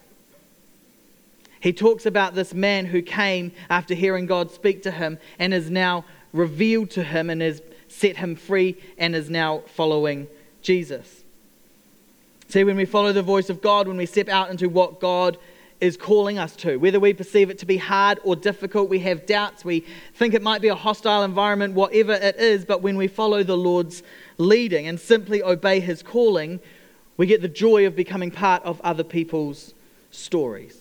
He 1.60 1.72
talks 1.72 2.06
about 2.06 2.36
this 2.36 2.54
man 2.54 2.88
who 2.88 3.02
came 3.02 3.54
after 3.70 3.94
hearing 3.94 4.26
God 4.26 4.52
speak 4.52 4.84
to 4.84 4.92
him 4.92 5.18
and 5.40 5.54
is 5.54 5.70
now 5.70 6.04
revealed 6.34 6.90
to 6.92 7.04
him 7.04 7.30
and 7.30 7.42
has 7.42 7.62
set 7.88 8.18
him 8.18 8.36
free 8.36 8.76
and 8.98 9.16
is 9.16 9.30
now 9.30 9.60
following 9.68 10.28
Jesus. 10.62 11.24
See, 12.50 12.64
when 12.64 12.76
we 12.76 12.86
follow 12.86 13.14
the 13.14 13.22
voice 13.22 13.50
of 13.50 13.62
God, 13.62 13.88
when 13.88 13.98
we 13.98 14.06
step 14.06 14.28
out 14.28 14.50
into 14.50 14.68
what 14.68 15.00
God 15.00 15.38
is 15.84 15.98
calling 15.98 16.40
us 16.40 16.56
to, 16.56 16.78
whether 16.78 16.98
we 16.98 17.14
perceive 17.14 17.50
it 17.50 17.58
to 17.60 17.66
be 17.66 17.76
hard 17.76 18.18
or 18.24 18.38
difficult, 18.38 18.90
we 18.90 19.00
have 19.00 19.26
doubts, 19.26 19.66
we 19.66 19.82
think 20.16 20.34
it 20.34 20.42
might 20.42 20.62
be 20.62 20.70
a 20.70 20.76
hostile 20.76 21.24
environment, 21.24 21.74
whatever 21.74 22.14
it 22.14 22.38
is, 22.38 22.64
but 22.64 22.82
when 22.82 22.96
we 22.96 23.06
follow 23.08 23.44
the 23.44 23.58
Lord's 23.58 24.02
leading 24.38 24.88
and 24.88 24.98
simply 24.98 25.44
obey 25.44 25.82
his 25.82 26.02
calling, 26.02 26.62
we 27.18 27.26
get 27.26 27.42
the 27.42 27.50
joy 27.50 27.86
of 27.86 27.98
becoming 27.98 28.32
part 28.32 28.64
of 28.64 28.80
other 28.82 29.04
people's 29.04 29.74
stories. 30.10 30.78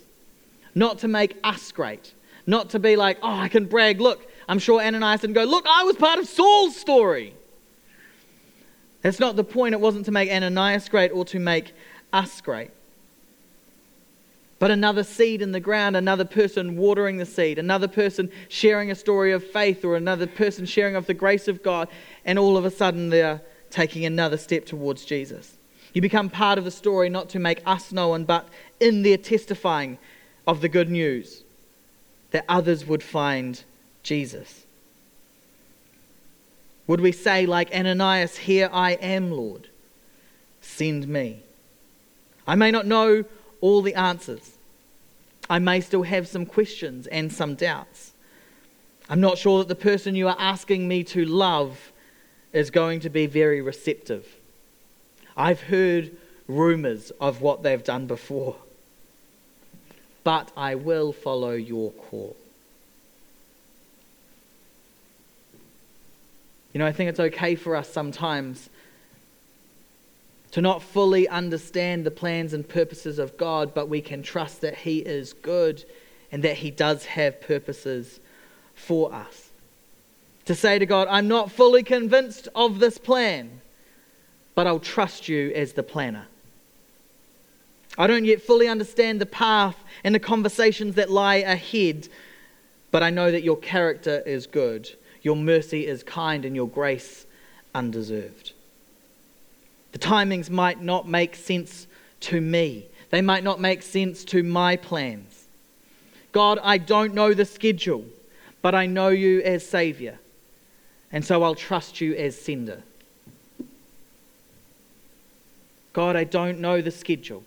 Not 0.72 1.00
to 1.00 1.08
make 1.08 1.36
us 1.42 1.72
great, 1.72 2.14
not 2.46 2.70
to 2.70 2.78
be 2.78 2.94
like, 2.94 3.18
oh, 3.22 3.34
I 3.34 3.48
can 3.48 3.66
brag, 3.66 4.00
look, 4.00 4.30
I'm 4.48 4.60
sure 4.60 4.80
Ananias 4.80 5.22
didn't 5.22 5.34
go, 5.34 5.42
look, 5.42 5.66
I 5.68 5.82
was 5.82 5.96
part 5.96 6.20
of 6.20 6.28
Saul's 6.28 6.76
story. 6.76 7.34
That's 9.00 9.18
not 9.18 9.34
the 9.34 9.42
point. 9.42 9.74
It 9.74 9.80
wasn't 9.80 10.04
to 10.04 10.12
make 10.12 10.30
Ananias 10.30 10.88
great 10.88 11.10
or 11.10 11.24
to 11.24 11.40
make 11.40 11.74
us 12.12 12.40
great. 12.40 12.70
But 14.62 14.70
another 14.70 15.02
seed 15.02 15.42
in 15.42 15.50
the 15.50 15.58
ground, 15.58 15.96
another 15.96 16.24
person 16.24 16.76
watering 16.76 17.16
the 17.16 17.26
seed, 17.26 17.58
another 17.58 17.88
person 17.88 18.30
sharing 18.46 18.92
a 18.92 18.94
story 18.94 19.32
of 19.32 19.42
faith, 19.42 19.84
or 19.84 19.96
another 19.96 20.28
person 20.28 20.66
sharing 20.66 20.94
of 20.94 21.06
the 21.06 21.14
grace 21.14 21.48
of 21.48 21.64
God, 21.64 21.88
and 22.24 22.38
all 22.38 22.56
of 22.56 22.64
a 22.64 22.70
sudden 22.70 23.08
they're 23.08 23.42
taking 23.70 24.04
another 24.04 24.36
step 24.36 24.64
towards 24.64 25.04
Jesus. 25.04 25.56
You 25.94 26.00
become 26.00 26.30
part 26.30 26.58
of 26.58 26.64
the 26.64 26.70
story 26.70 27.08
not 27.08 27.28
to 27.30 27.40
make 27.40 27.60
us 27.66 27.90
known, 27.90 28.22
but 28.22 28.48
in 28.78 29.02
their 29.02 29.16
testifying 29.16 29.98
of 30.46 30.60
the 30.60 30.68
good 30.68 30.90
news 30.90 31.42
that 32.30 32.44
others 32.48 32.86
would 32.86 33.02
find 33.02 33.64
Jesus. 34.04 34.64
Would 36.86 37.00
we 37.00 37.10
say, 37.10 37.46
like 37.46 37.74
Ananias, 37.74 38.36
Here 38.36 38.70
I 38.72 38.92
am, 38.92 39.32
Lord, 39.32 39.66
send 40.60 41.08
me? 41.08 41.42
I 42.46 42.54
may 42.54 42.70
not 42.70 42.86
know 42.86 43.24
all 43.62 43.80
the 43.80 43.94
answers. 43.94 44.58
I 45.48 45.58
may 45.58 45.80
still 45.80 46.02
have 46.02 46.28
some 46.28 46.44
questions 46.44 47.06
and 47.06 47.32
some 47.32 47.54
doubts. 47.54 48.12
I'm 49.08 49.20
not 49.20 49.38
sure 49.38 49.58
that 49.60 49.68
the 49.68 49.74
person 49.74 50.14
you 50.14 50.28
are 50.28 50.36
asking 50.38 50.86
me 50.86 51.02
to 51.04 51.24
love 51.24 51.92
is 52.52 52.70
going 52.70 53.00
to 53.00 53.10
be 53.10 53.26
very 53.26 53.62
receptive. 53.62 54.26
I've 55.36 55.62
heard 55.62 56.14
rumors 56.46 57.10
of 57.20 57.40
what 57.40 57.62
they've 57.62 57.82
done 57.82 58.06
before. 58.06 58.56
But 60.24 60.52
I 60.56 60.74
will 60.74 61.12
follow 61.12 61.52
your 61.52 61.90
call. 61.92 62.36
You 66.72 66.78
know, 66.78 66.86
I 66.86 66.92
think 66.92 67.10
it's 67.10 67.20
okay 67.20 67.54
for 67.54 67.76
us 67.76 67.92
sometimes 67.92 68.70
to 70.52 70.60
not 70.60 70.82
fully 70.82 71.26
understand 71.28 72.04
the 72.04 72.10
plans 72.10 72.52
and 72.52 72.68
purposes 72.68 73.18
of 73.18 73.36
God, 73.36 73.74
but 73.74 73.88
we 73.88 74.00
can 74.00 74.22
trust 74.22 74.60
that 74.60 74.76
He 74.76 74.98
is 74.98 75.32
good 75.32 75.84
and 76.30 76.44
that 76.44 76.58
He 76.58 76.70
does 76.70 77.06
have 77.06 77.40
purposes 77.40 78.20
for 78.74 79.12
us. 79.12 79.50
To 80.46 80.54
say 80.54 80.78
to 80.78 80.86
God, 80.86 81.08
I'm 81.10 81.28
not 81.28 81.50
fully 81.50 81.82
convinced 81.82 82.48
of 82.54 82.78
this 82.78 82.98
plan, 82.98 83.60
but 84.54 84.66
I'll 84.66 84.78
trust 84.78 85.28
you 85.28 85.52
as 85.54 85.72
the 85.72 85.82
planner. 85.82 86.26
I 87.96 88.06
don't 88.06 88.24
yet 88.24 88.42
fully 88.42 88.68
understand 88.68 89.20
the 89.20 89.26
path 89.26 89.76
and 90.04 90.14
the 90.14 90.20
conversations 90.20 90.96
that 90.96 91.10
lie 91.10 91.36
ahead, 91.36 92.08
but 92.90 93.02
I 93.02 93.10
know 93.10 93.30
that 93.30 93.42
your 93.42 93.56
character 93.56 94.22
is 94.26 94.46
good, 94.46 94.90
your 95.22 95.36
mercy 95.36 95.86
is 95.86 96.02
kind, 96.02 96.44
and 96.44 96.54
your 96.54 96.68
grace 96.68 97.26
undeserved. 97.74 98.52
The 99.92 99.98
timings 99.98 100.50
might 100.50 100.82
not 100.82 101.06
make 101.06 101.36
sense 101.36 101.86
to 102.20 102.40
me, 102.40 102.86
they 103.10 103.20
might 103.20 103.44
not 103.44 103.60
make 103.60 103.82
sense 103.82 104.24
to 104.26 104.42
my 104.42 104.76
plans. 104.76 105.46
God, 106.32 106.58
I 106.62 106.78
don't 106.78 107.14
know 107.14 107.34
the 107.34 107.44
schedule, 107.44 108.06
but 108.62 108.74
I 108.74 108.86
know 108.86 109.08
you 109.08 109.42
as 109.42 109.66
Savior, 109.66 110.18
and 111.10 111.24
so 111.24 111.42
I'll 111.42 111.54
trust 111.54 112.00
you 112.00 112.14
as 112.14 112.40
sender. 112.40 112.82
God, 115.92 116.16
I 116.16 116.24
don't 116.24 116.58
know 116.58 116.80
the 116.80 116.90
schedule, 116.90 117.44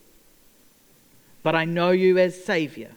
but 1.42 1.56
I 1.56 1.66
know 1.66 1.92
you 1.92 2.20
as 2.20 2.44
Savior, 2.44 2.92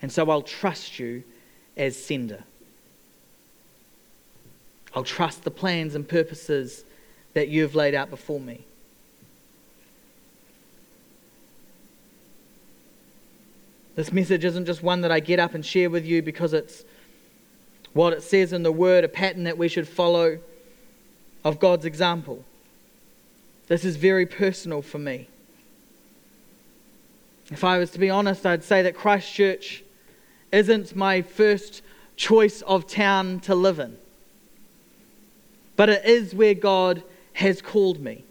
and 0.00 0.10
so 0.10 0.30
I'll 0.30 0.42
trust 0.42 0.98
you 0.98 1.24
as 1.76 2.02
sender. 2.02 2.44
I'll 4.94 5.04
trust 5.04 5.44
the 5.44 5.50
plans 5.50 5.94
and 5.94 6.08
purposes 6.08 6.84
that 7.36 7.48
you've 7.48 7.74
laid 7.74 7.94
out 7.94 8.08
before 8.08 8.40
me. 8.40 8.64
This 13.94 14.10
message 14.10 14.42
isn't 14.42 14.64
just 14.64 14.82
one 14.82 15.02
that 15.02 15.12
I 15.12 15.20
get 15.20 15.38
up 15.38 15.52
and 15.52 15.64
share 15.64 15.90
with 15.90 16.06
you 16.06 16.22
because 16.22 16.54
it's 16.54 16.82
what 17.92 18.14
it 18.14 18.22
says 18.22 18.54
in 18.54 18.62
the 18.62 18.72
Word, 18.72 19.04
a 19.04 19.08
pattern 19.08 19.44
that 19.44 19.58
we 19.58 19.68
should 19.68 19.86
follow 19.86 20.38
of 21.44 21.60
God's 21.60 21.84
example. 21.84 22.42
This 23.66 23.84
is 23.84 23.96
very 23.96 24.24
personal 24.24 24.80
for 24.80 24.98
me. 24.98 25.28
If 27.50 27.64
I 27.64 27.76
was 27.76 27.90
to 27.90 27.98
be 27.98 28.08
honest, 28.08 28.46
I'd 28.46 28.64
say 28.64 28.80
that 28.80 28.96
Christchurch 28.96 29.84
isn't 30.52 30.96
my 30.96 31.20
first 31.20 31.82
choice 32.16 32.62
of 32.62 32.86
town 32.86 33.40
to 33.40 33.54
live 33.54 33.78
in, 33.78 33.98
but 35.76 35.90
it 35.90 36.06
is 36.06 36.34
where 36.34 36.54
God 36.54 37.02
has 37.36 37.60
called 37.60 38.00
me. 38.00 38.24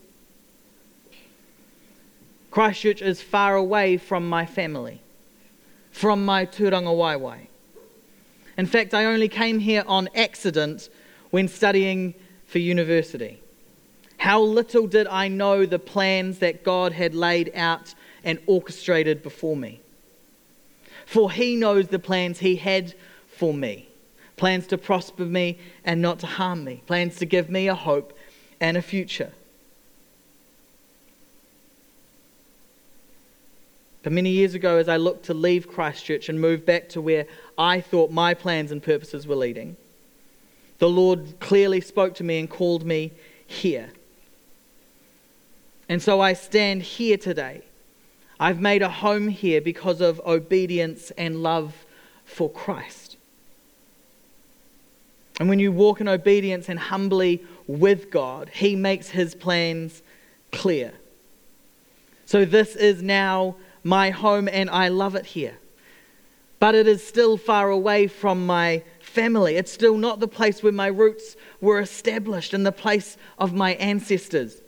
Christchurch 2.50 3.03
is 3.03 3.21
far 3.21 3.55
away 3.55 3.97
from 3.97 4.27
my 4.27 4.47
family, 4.47 5.00
from 5.91 6.25
my 6.25 6.45
tūrangawaewae. 6.45 7.47
In 8.57 8.65
fact, 8.65 8.95
I 8.95 9.05
only 9.05 9.27
came 9.27 9.59
here 9.59 9.83
on 9.85 10.09
accident 10.15 10.89
when 11.29 11.47
studying 11.47 12.15
for 12.47 12.57
university. 12.57 13.41
How 14.17 14.41
little 14.41 14.88
did 14.88 15.05
I 15.05 15.27
know 15.27 15.67
the 15.67 15.77
plans 15.77 16.39
that 16.39 16.63
God 16.63 16.91
had 16.91 17.13
laid 17.13 17.51
out 17.53 17.93
and 18.24 18.39
orchestrated 18.47 19.21
before 19.21 19.55
me. 19.55 19.81
For 21.05 21.31
He 21.31 21.55
knows 21.55 21.89
the 21.89 22.00
plans 22.00 22.39
He 22.39 22.55
had 22.55 22.95
for 23.27 23.53
me 23.53 23.88
plans 24.38 24.67
to 24.67 24.77
prosper 24.77 25.24
me 25.24 25.57
and 25.83 26.01
not 26.01 26.19
to 26.19 26.27
harm 26.27 26.63
me, 26.63 26.81
plans 26.88 27.15
to 27.17 27.25
give 27.25 27.50
me 27.50 27.67
a 27.67 27.75
hope 27.75 28.14
and 28.65 28.77
a 28.77 28.81
future. 28.81 29.31
But 34.01 34.12
many 34.12 34.31
years 34.31 34.55
ago, 34.55 34.77
as 34.77 34.89
I 34.89 34.98
looked 34.98 35.25
to 35.25 35.36
leave 35.36 35.67
Christchurch 35.67 36.29
and 36.29 36.41
move 36.41 36.65
back 36.65 36.89
to 36.89 37.01
where 37.01 37.27
I 37.60 37.79
thought 37.79 38.10
my 38.10 38.34
plans 38.34 38.72
and 38.72 38.81
purposes 38.81 39.27
were 39.27 39.36
leading, 39.36 39.77
the 40.79 40.89
Lord 40.89 41.39
clearly 41.39 41.79
spoke 41.79 42.15
to 42.15 42.24
me 42.24 42.39
and 42.39 42.50
called 42.50 42.84
me 42.84 43.12
here. 43.45 43.91
And 45.88 46.01
so 46.01 46.19
I 46.19 46.34
stand 46.34 46.81
here 46.81 47.17
today. 47.17 47.62
I've 48.39 48.60
made 48.60 48.81
a 48.81 48.89
home 48.89 49.27
here 49.27 49.62
because 49.62 50.01
of 50.01 50.19
obedience 50.25 51.12
and 51.12 51.43
love 51.43 51.86
for 52.25 52.50
Christ. 52.50 53.15
And 55.39 55.50
when 55.50 55.60
you 55.60 55.72
walk 55.72 56.01
in 56.01 56.07
obedience 56.07 56.67
and 56.67 56.79
humbly 56.79 57.43
with 57.67 58.12
God, 58.12 58.50
He 58.50 58.75
makes 58.75 59.10
His 59.10 59.36
plans 59.36 60.01
clear. 60.51 60.93
So 62.25 62.45
this 62.45 62.75
is 62.75 63.01
now 63.01 63.55
my 63.84 64.10
home 64.10 64.48
and 64.48 64.69
I 64.69 64.88
love 64.88 65.15
it 65.15 65.25
here. 65.25 65.57
But 66.60 66.74
it 66.74 66.88
is 66.88 67.05
still 67.05 67.38
far 67.38 67.69
away 67.69 68.07
from 68.07 68.45
my 68.45 68.81
family. 69.00 69.55
It's 69.55 69.72
still 69.72 69.98
not 69.98 70.19
the 70.19 70.27
place 70.27 70.63
where 70.63 70.72
my 70.72 70.88
roots 70.88 71.36
were 71.62 71.79
established 71.79 72.53
and 72.53 72.65
the 72.65 72.72
place 72.72 73.17
of 73.38 73.53
my 73.53 73.75
ancestors. 73.75 74.62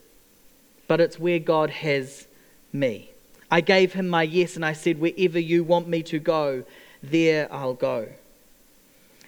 But 0.88 1.02
it's 1.02 1.20
where 1.20 1.40
God 1.40 1.70
has 1.70 2.28
me. 2.72 3.10
I 3.50 3.62
gave 3.62 3.94
him 3.94 4.08
my 4.08 4.24
yes 4.24 4.56
and 4.56 4.66
I 4.66 4.74
said, 4.74 5.00
Wherever 5.00 5.40
you 5.40 5.64
want 5.64 5.88
me 5.88 6.04
to 6.04 6.20
go, 6.20 6.64
there 7.02 7.52
I'll 7.52 7.74
go. 7.74 8.08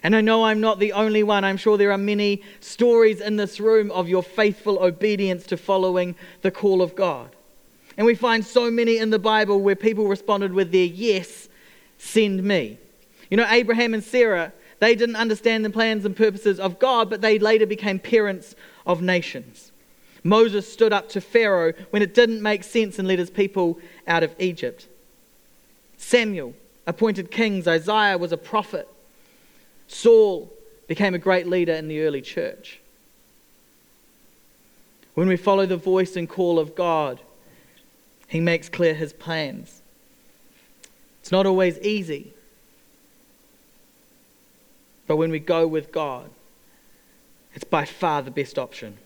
And 0.01 0.15
I 0.15 0.21
know 0.21 0.45
I'm 0.45 0.61
not 0.61 0.79
the 0.79 0.93
only 0.93 1.23
one. 1.23 1.43
I'm 1.43 1.57
sure 1.57 1.77
there 1.77 1.91
are 1.91 1.97
many 1.97 2.41
stories 2.61 3.19
in 3.19 3.35
this 3.35 3.59
room 3.59 3.91
of 3.91 4.07
your 4.07 4.23
faithful 4.23 4.79
obedience 4.79 5.45
to 5.47 5.57
following 5.57 6.15
the 6.41 6.51
call 6.51 6.81
of 6.81 6.95
God. 6.95 7.35
And 7.97 8.05
we 8.05 8.15
find 8.15 8.45
so 8.45 8.71
many 8.71 8.97
in 8.97 9.09
the 9.09 9.19
Bible 9.19 9.59
where 9.59 9.75
people 9.75 10.07
responded 10.07 10.53
with 10.53 10.71
their 10.71 10.85
yes, 10.85 11.49
send 11.97 12.43
me. 12.43 12.77
You 13.29 13.35
know, 13.35 13.47
Abraham 13.49 13.93
and 13.93 14.03
Sarah, 14.03 14.53
they 14.79 14.95
didn't 14.95 15.17
understand 15.17 15.65
the 15.65 15.69
plans 15.69 16.05
and 16.05 16.15
purposes 16.15 16.61
of 16.61 16.79
God, 16.79 17.09
but 17.09 17.19
they 17.19 17.37
later 17.37 17.65
became 17.65 17.99
parents 17.99 18.55
of 18.85 19.01
nations. 19.01 19.73
Moses 20.23 20.71
stood 20.71 20.93
up 20.93 21.09
to 21.09 21.21
Pharaoh 21.21 21.73
when 21.89 22.01
it 22.01 22.13
didn't 22.13 22.41
make 22.41 22.63
sense 22.63 22.99
and 22.99 23.07
led 23.07 23.19
his 23.19 23.29
people 23.29 23.79
out 24.07 24.23
of 24.23 24.33
Egypt. 24.39 24.87
Samuel 25.97 26.53
appointed 26.87 27.31
kings. 27.31 27.67
Isaiah 27.67 28.17
was 28.17 28.31
a 28.31 28.37
prophet. 28.37 28.87
Saul 29.89 30.53
became 30.87 31.13
a 31.13 31.19
great 31.19 31.47
leader 31.47 31.73
in 31.73 31.87
the 31.87 32.01
early 32.01 32.21
church. 32.21 32.79
When 35.15 35.27
we 35.27 35.35
follow 35.35 35.65
the 35.65 35.75
voice 35.75 36.15
and 36.15 36.29
call 36.29 36.59
of 36.59 36.75
God, 36.75 37.19
he 38.27 38.39
makes 38.39 38.69
clear 38.69 38.93
his 38.93 39.11
plans. 39.11 39.81
It's 41.19 41.31
not 41.31 41.45
always 41.45 41.77
easy. 41.79 42.33
But 45.07 45.17
when 45.17 45.31
we 45.31 45.39
go 45.39 45.67
with 45.67 45.91
God, 45.91 46.29
it's 47.55 47.63
by 47.63 47.83
far 47.83 48.21
the 48.21 48.31
best 48.31 48.57
option. 48.57 48.99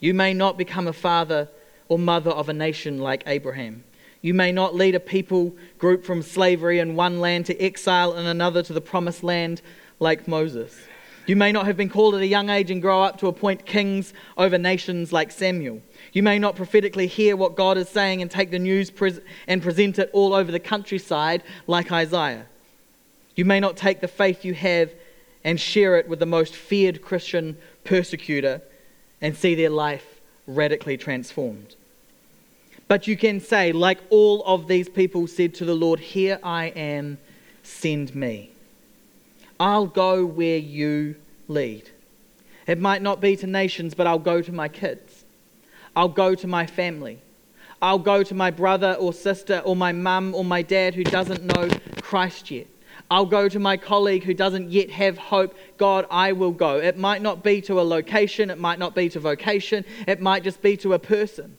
You 0.00 0.14
may 0.14 0.32
not 0.32 0.56
become 0.56 0.86
a 0.86 0.92
father 0.92 1.48
or 1.88 1.98
mother 1.98 2.30
of 2.30 2.48
a 2.48 2.52
nation 2.52 2.98
like 2.98 3.24
Abraham. 3.26 3.82
You 4.20 4.34
may 4.34 4.50
not 4.50 4.74
lead 4.74 4.94
a 4.94 5.00
people 5.00 5.54
group 5.78 6.04
from 6.04 6.22
slavery 6.22 6.80
in 6.80 6.96
one 6.96 7.20
land 7.20 7.46
to 7.46 7.60
exile 7.60 8.16
in 8.16 8.26
another 8.26 8.62
to 8.64 8.72
the 8.72 8.80
promised 8.80 9.22
land 9.22 9.62
like 10.00 10.26
Moses. 10.26 10.76
You 11.26 11.36
may 11.36 11.52
not 11.52 11.66
have 11.66 11.76
been 11.76 11.90
called 11.90 12.14
at 12.14 12.22
a 12.22 12.26
young 12.26 12.48
age 12.48 12.70
and 12.70 12.80
grow 12.80 13.02
up 13.02 13.18
to 13.18 13.26
appoint 13.26 13.66
kings 13.66 14.14
over 14.38 14.56
nations 14.56 15.12
like 15.12 15.30
Samuel. 15.30 15.82
You 16.12 16.22
may 16.22 16.38
not 16.38 16.56
prophetically 16.56 17.06
hear 17.06 17.36
what 17.36 17.54
God 17.54 17.76
is 17.76 17.90
saying 17.90 18.22
and 18.22 18.30
take 18.30 18.50
the 18.50 18.58
news 18.58 18.90
and 19.46 19.62
present 19.62 19.98
it 19.98 20.10
all 20.14 20.32
over 20.32 20.50
the 20.50 20.58
countryside 20.58 21.42
like 21.66 21.92
Isaiah. 21.92 22.46
You 23.36 23.44
may 23.44 23.60
not 23.60 23.76
take 23.76 24.00
the 24.00 24.08
faith 24.08 24.44
you 24.44 24.54
have 24.54 24.90
and 25.44 25.60
share 25.60 25.96
it 25.96 26.08
with 26.08 26.18
the 26.18 26.26
most 26.26 26.56
feared 26.56 27.02
Christian 27.02 27.58
persecutor 27.84 28.62
and 29.20 29.36
see 29.36 29.54
their 29.54 29.70
life 29.70 30.20
radically 30.46 30.96
transformed. 30.96 31.76
But 32.88 33.06
you 33.06 33.16
can 33.18 33.38
say, 33.40 33.72
like 33.72 33.98
all 34.08 34.42
of 34.44 34.66
these 34.66 34.88
people 34.88 35.26
said 35.26 35.54
to 35.56 35.66
the 35.66 35.74
Lord, 35.74 36.00
Here 36.00 36.40
I 36.42 36.66
am, 36.68 37.18
send 37.62 38.14
me. 38.14 38.50
I'll 39.60 39.86
go 39.86 40.24
where 40.24 40.56
you 40.56 41.16
lead. 41.48 41.90
It 42.66 42.80
might 42.80 43.02
not 43.02 43.20
be 43.20 43.36
to 43.36 43.46
nations, 43.46 43.94
but 43.94 44.06
I'll 44.06 44.18
go 44.18 44.40
to 44.40 44.52
my 44.52 44.68
kids. 44.68 45.24
I'll 45.94 46.08
go 46.08 46.34
to 46.34 46.46
my 46.46 46.66
family. 46.66 47.18
I'll 47.80 47.98
go 47.98 48.22
to 48.22 48.34
my 48.34 48.50
brother 48.50 48.94
or 48.94 49.12
sister 49.12 49.62
or 49.64 49.76
my 49.76 49.92
mum 49.92 50.34
or 50.34 50.44
my 50.44 50.62
dad 50.62 50.94
who 50.94 51.04
doesn't 51.04 51.44
know 51.44 51.68
Christ 52.00 52.50
yet. 52.50 52.66
I'll 53.10 53.26
go 53.26 53.48
to 53.48 53.58
my 53.58 53.76
colleague 53.76 54.24
who 54.24 54.34
doesn't 54.34 54.70
yet 54.70 54.90
have 54.90 55.16
hope. 55.16 55.54
God, 55.76 56.06
I 56.10 56.32
will 56.32 56.50
go. 56.52 56.76
It 56.76 56.98
might 56.98 57.22
not 57.22 57.42
be 57.44 57.60
to 57.62 57.80
a 57.80 57.82
location, 57.82 58.50
it 58.50 58.58
might 58.58 58.78
not 58.78 58.94
be 58.94 59.08
to 59.10 59.20
vocation, 59.20 59.84
it 60.06 60.20
might 60.20 60.42
just 60.42 60.60
be 60.60 60.76
to 60.78 60.94
a 60.94 60.98
person. 60.98 61.56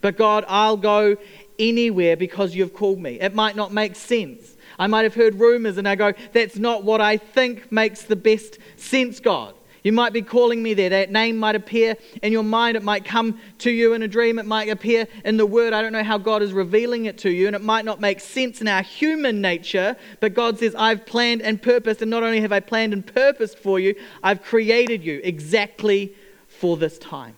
But 0.00 0.16
God, 0.16 0.44
I'll 0.48 0.76
go 0.76 1.16
anywhere 1.58 2.16
because 2.16 2.54
you've 2.54 2.74
called 2.74 2.98
me. 2.98 3.20
It 3.20 3.34
might 3.34 3.56
not 3.56 3.72
make 3.72 3.96
sense. 3.96 4.56
I 4.78 4.86
might 4.86 5.02
have 5.02 5.14
heard 5.14 5.38
rumors 5.38 5.78
and 5.78 5.88
I 5.88 5.94
go, 5.94 6.12
that's 6.32 6.56
not 6.56 6.84
what 6.84 7.00
I 7.00 7.16
think 7.16 7.70
makes 7.70 8.02
the 8.02 8.16
best 8.16 8.58
sense, 8.76 9.20
God. 9.20 9.54
You 9.84 9.92
might 9.92 10.12
be 10.12 10.22
calling 10.22 10.62
me 10.62 10.74
there. 10.74 10.90
That 10.90 11.10
name 11.10 11.38
might 11.38 11.56
appear 11.56 11.96
in 12.22 12.32
your 12.32 12.44
mind. 12.44 12.76
It 12.76 12.84
might 12.84 13.04
come 13.04 13.40
to 13.58 13.70
you 13.70 13.94
in 13.94 14.02
a 14.02 14.08
dream. 14.08 14.38
It 14.38 14.46
might 14.46 14.68
appear 14.68 15.08
in 15.24 15.36
the 15.36 15.46
word. 15.46 15.72
I 15.72 15.82
don't 15.82 15.92
know 15.92 16.04
how 16.04 16.18
God 16.18 16.40
is 16.40 16.52
revealing 16.52 17.06
it 17.06 17.18
to 17.18 17.30
you. 17.30 17.48
And 17.48 17.56
it 17.56 17.62
might 17.62 17.84
not 17.84 18.00
make 18.00 18.20
sense 18.20 18.60
in 18.60 18.68
our 18.68 18.82
human 18.82 19.40
nature. 19.40 19.96
But 20.20 20.34
God 20.34 20.60
says, 20.60 20.76
I've 20.76 21.04
planned 21.04 21.42
and 21.42 21.60
purposed. 21.60 22.00
And 22.00 22.10
not 22.12 22.22
only 22.22 22.40
have 22.40 22.52
I 22.52 22.60
planned 22.60 22.92
and 22.92 23.04
purposed 23.04 23.58
for 23.58 23.80
you, 23.80 23.96
I've 24.22 24.42
created 24.42 25.02
you 25.02 25.20
exactly 25.24 26.14
for 26.46 26.76
this 26.76 26.96
time. 26.98 27.36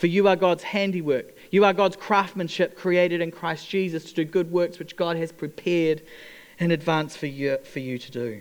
For 0.00 0.06
you 0.06 0.28
are 0.28 0.36
God's 0.36 0.62
handiwork. 0.62 1.36
You 1.50 1.66
are 1.66 1.74
God's 1.74 1.94
craftsmanship 1.94 2.74
created 2.74 3.20
in 3.20 3.30
Christ 3.30 3.68
Jesus 3.68 4.04
to 4.04 4.14
do 4.14 4.24
good 4.24 4.50
works 4.50 4.78
which 4.78 4.96
God 4.96 5.18
has 5.18 5.30
prepared 5.30 6.00
in 6.58 6.70
advance 6.70 7.18
for 7.18 7.26
you, 7.26 7.58
for 7.58 7.80
you 7.80 7.98
to 7.98 8.10
do. 8.10 8.40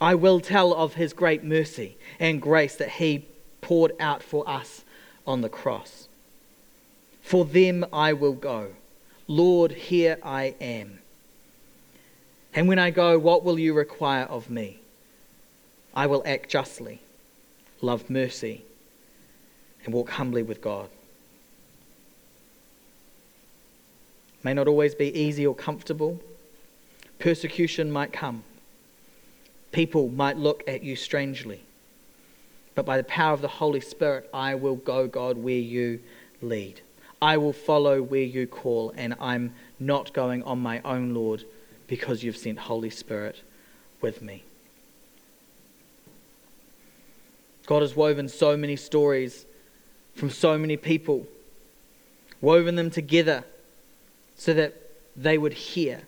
I 0.00 0.14
will 0.14 0.38
tell 0.38 0.72
of 0.72 0.94
his 0.94 1.12
great 1.12 1.42
mercy 1.42 1.96
and 2.20 2.40
grace 2.40 2.76
that 2.76 2.90
he 2.90 3.26
poured 3.60 3.90
out 3.98 4.22
for 4.22 4.48
us 4.48 4.84
on 5.26 5.40
the 5.40 5.48
cross. 5.48 6.06
For 7.22 7.44
them 7.44 7.84
I 7.92 8.12
will 8.12 8.34
go. 8.34 8.68
Lord, 9.26 9.72
here 9.72 10.16
I 10.22 10.54
am. 10.60 11.00
And 12.54 12.68
when 12.68 12.78
I 12.78 12.90
go, 12.90 13.18
what 13.18 13.42
will 13.42 13.58
you 13.58 13.74
require 13.74 14.26
of 14.26 14.48
me? 14.48 14.78
I 15.92 16.06
will 16.06 16.22
act 16.24 16.48
justly, 16.48 17.00
love 17.82 18.08
mercy, 18.08 18.62
and 19.86 19.94
walk 19.94 20.10
humbly 20.10 20.42
with 20.42 20.60
God. 20.60 20.90
May 24.42 24.52
not 24.52 24.68
always 24.68 24.94
be 24.94 25.16
easy 25.18 25.46
or 25.46 25.54
comfortable. 25.54 26.20
Persecution 27.18 27.90
might 27.90 28.12
come. 28.12 28.44
People 29.72 30.08
might 30.08 30.36
look 30.36 30.62
at 30.68 30.82
you 30.82 30.96
strangely. 30.96 31.62
But 32.74 32.84
by 32.84 32.96
the 32.96 33.04
power 33.04 33.32
of 33.32 33.40
the 33.40 33.48
Holy 33.48 33.80
Spirit, 33.80 34.28
I 34.34 34.54
will 34.54 34.76
go, 34.76 35.06
God, 35.06 35.38
where 35.38 35.54
you 35.54 36.00
lead. 36.42 36.80
I 37.22 37.38
will 37.38 37.52
follow 37.52 38.02
where 38.02 38.22
you 38.22 38.46
call, 38.46 38.92
and 38.96 39.14
I'm 39.18 39.54
not 39.80 40.12
going 40.12 40.42
on 40.42 40.58
my 40.60 40.80
own, 40.84 41.14
Lord, 41.14 41.44
because 41.86 42.22
you've 42.22 42.36
sent 42.36 42.58
Holy 42.58 42.90
Spirit 42.90 43.40
with 44.00 44.20
me. 44.20 44.44
God 47.66 47.82
has 47.82 47.96
woven 47.96 48.28
so 48.28 48.56
many 48.56 48.76
stories 48.76 49.46
from 50.16 50.30
so 50.30 50.58
many 50.58 50.76
people, 50.76 51.26
woven 52.40 52.74
them 52.74 52.90
together 52.90 53.44
so 54.36 54.52
that 54.54 54.74
they 55.14 55.38
would 55.38 55.52
hear, 55.52 56.02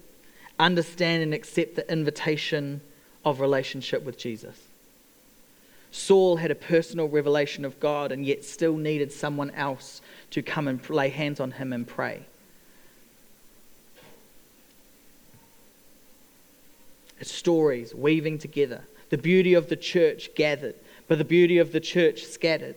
understand, 0.58 1.22
and 1.22 1.34
accept 1.34 1.76
the 1.76 1.92
invitation 1.92 2.80
of 3.24 3.40
relationship 3.40 4.02
with 4.02 4.18
Jesus. 4.18 4.56
Saul 5.90 6.36
had 6.36 6.50
a 6.50 6.54
personal 6.54 7.08
revelation 7.08 7.64
of 7.64 7.78
God 7.80 8.10
and 8.10 8.24
yet 8.24 8.44
still 8.44 8.76
needed 8.76 9.12
someone 9.12 9.50
else 9.52 10.00
to 10.30 10.42
come 10.42 10.68
and 10.68 10.88
lay 10.90 11.08
hands 11.08 11.40
on 11.40 11.52
him 11.52 11.72
and 11.72 11.86
pray. 11.86 12.22
It's 17.20 17.32
stories 17.32 17.94
weaving 17.94 18.38
together. 18.38 18.82
The 19.10 19.18
beauty 19.18 19.54
of 19.54 19.68
the 19.68 19.76
church 19.76 20.34
gathered, 20.34 20.76
but 21.08 21.18
the 21.18 21.24
beauty 21.24 21.58
of 21.58 21.72
the 21.72 21.80
church 21.80 22.24
scattered. 22.24 22.76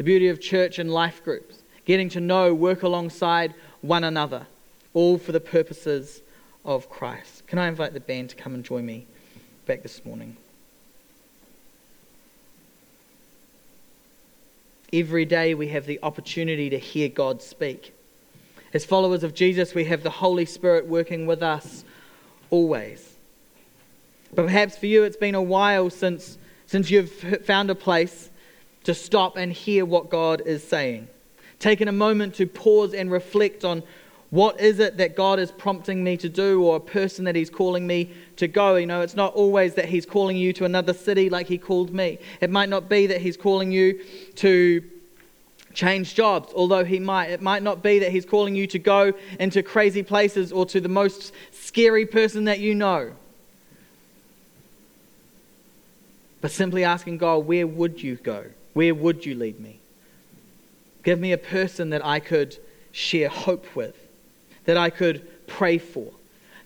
The 0.00 0.04
beauty 0.04 0.28
of 0.28 0.40
church 0.40 0.78
and 0.78 0.90
life 0.90 1.22
groups, 1.22 1.62
getting 1.84 2.08
to 2.08 2.20
know, 2.20 2.54
work 2.54 2.84
alongside 2.84 3.52
one 3.82 4.02
another, 4.02 4.46
all 4.94 5.18
for 5.18 5.32
the 5.32 5.40
purposes 5.40 6.22
of 6.64 6.88
Christ. 6.88 7.46
Can 7.46 7.58
I 7.58 7.68
invite 7.68 7.92
the 7.92 8.00
band 8.00 8.30
to 8.30 8.36
come 8.36 8.54
and 8.54 8.64
join 8.64 8.86
me? 8.86 9.06
back 9.66 9.82
this 9.82 10.02
morning. 10.06 10.38
Every 14.90 15.26
day 15.26 15.52
we 15.52 15.68
have 15.68 15.84
the 15.84 15.98
opportunity 16.02 16.70
to 16.70 16.78
hear 16.78 17.10
God 17.10 17.42
speak. 17.42 17.94
As 18.72 18.86
followers 18.86 19.22
of 19.22 19.34
Jesus, 19.34 19.74
we 19.74 19.84
have 19.84 20.02
the 20.02 20.08
Holy 20.08 20.46
Spirit 20.46 20.86
working 20.86 21.26
with 21.26 21.42
us 21.42 21.84
always. 22.48 23.16
But 24.34 24.46
perhaps 24.46 24.78
for 24.78 24.86
you, 24.86 25.02
it's 25.02 25.18
been 25.18 25.34
a 25.34 25.42
while 25.42 25.90
since, 25.90 26.38
since 26.66 26.90
you've 26.90 27.12
found 27.44 27.68
a 27.68 27.74
place 27.74 28.29
to 28.84 28.94
stop 28.94 29.36
and 29.36 29.52
hear 29.52 29.84
what 29.84 30.10
God 30.10 30.42
is 30.46 30.66
saying. 30.66 31.08
Taking 31.58 31.88
a 31.88 31.92
moment 31.92 32.34
to 32.36 32.46
pause 32.46 32.94
and 32.94 33.10
reflect 33.10 33.64
on 33.64 33.82
what 34.30 34.60
is 34.60 34.78
it 34.78 34.96
that 34.98 35.16
God 35.16 35.40
is 35.40 35.50
prompting 35.50 36.04
me 36.04 36.16
to 36.18 36.28
do 36.28 36.62
or 36.62 36.76
a 36.76 36.80
person 36.80 37.24
that 37.24 37.34
He's 37.34 37.50
calling 37.50 37.86
me 37.86 38.12
to 38.36 38.46
go? 38.46 38.76
You 38.76 38.86
know, 38.86 39.00
it's 39.00 39.16
not 39.16 39.34
always 39.34 39.74
that 39.74 39.86
He's 39.86 40.06
calling 40.06 40.36
you 40.36 40.52
to 40.54 40.64
another 40.64 40.94
city 40.94 41.28
like 41.28 41.48
He 41.48 41.58
called 41.58 41.92
me. 41.92 42.18
It 42.40 42.48
might 42.48 42.68
not 42.68 42.88
be 42.88 43.06
that 43.08 43.20
He's 43.20 43.36
calling 43.36 43.72
you 43.72 44.00
to 44.36 44.82
change 45.74 46.14
jobs, 46.14 46.52
although 46.54 46.84
He 46.84 47.00
might. 47.00 47.30
It 47.30 47.42
might 47.42 47.64
not 47.64 47.82
be 47.82 47.98
that 47.98 48.12
He's 48.12 48.24
calling 48.24 48.54
you 48.54 48.68
to 48.68 48.78
go 48.78 49.12
into 49.40 49.64
crazy 49.64 50.04
places 50.04 50.52
or 50.52 50.64
to 50.66 50.80
the 50.80 50.88
most 50.88 51.32
scary 51.50 52.06
person 52.06 52.44
that 52.44 52.60
you 52.60 52.74
know. 52.74 53.12
But 56.40 56.52
simply 56.52 56.84
asking 56.84 57.18
God, 57.18 57.38
where 57.46 57.66
would 57.66 58.00
you 58.00 58.14
go? 58.14 58.46
Where 58.72 58.94
would 58.94 59.26
you 59.26 59.34
lead 59.34 59.60
me? 59.60 59.80
Give 61.02 61.18
me 61.18 61.32
a 61.32 61.38
person 61.38 61.90
that 61.90 62.04
I 62.04 62.20
could 62.20 62.58
share 62.92 63.28
hope 63.28 63.74
with 63.74 63.96
that 64.64 64.76
I 64.76 64.90
could 64.90 65.26
pray 65.46 65.78
for, 65.78 66.12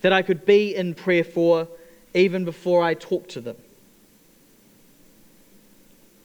that 0.02 0.12
I 0.12 0.22
could 0.22 0.44
be 0.44 0.74
in 0.74 0.94
prayer 0.94 1.24
for 1.24 1.68
even 2.12 2.44
before 2.44 2.82
I 2.82 2.94
talk 2.94 3.28
to 3.30 3.40
them. 3.40 3.56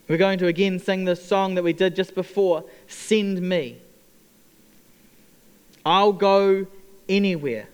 We're 0.07 0.17
going 0.17 0.39
to 0.39 0.47
again 0.47 0.79
sing 0.79 1.05
this 1.05 1.23
song 1.23 1.55
that 1.55 1.63
we 1.63 1.73
did 1.73 1.95
just 1.95 2.15
before 2.15 2.63
Send 2.87 3.41
Me. 3.41 3.77
I'll 5.85 6.13
go 6.13 6.65
anywhere. 7.07 7.67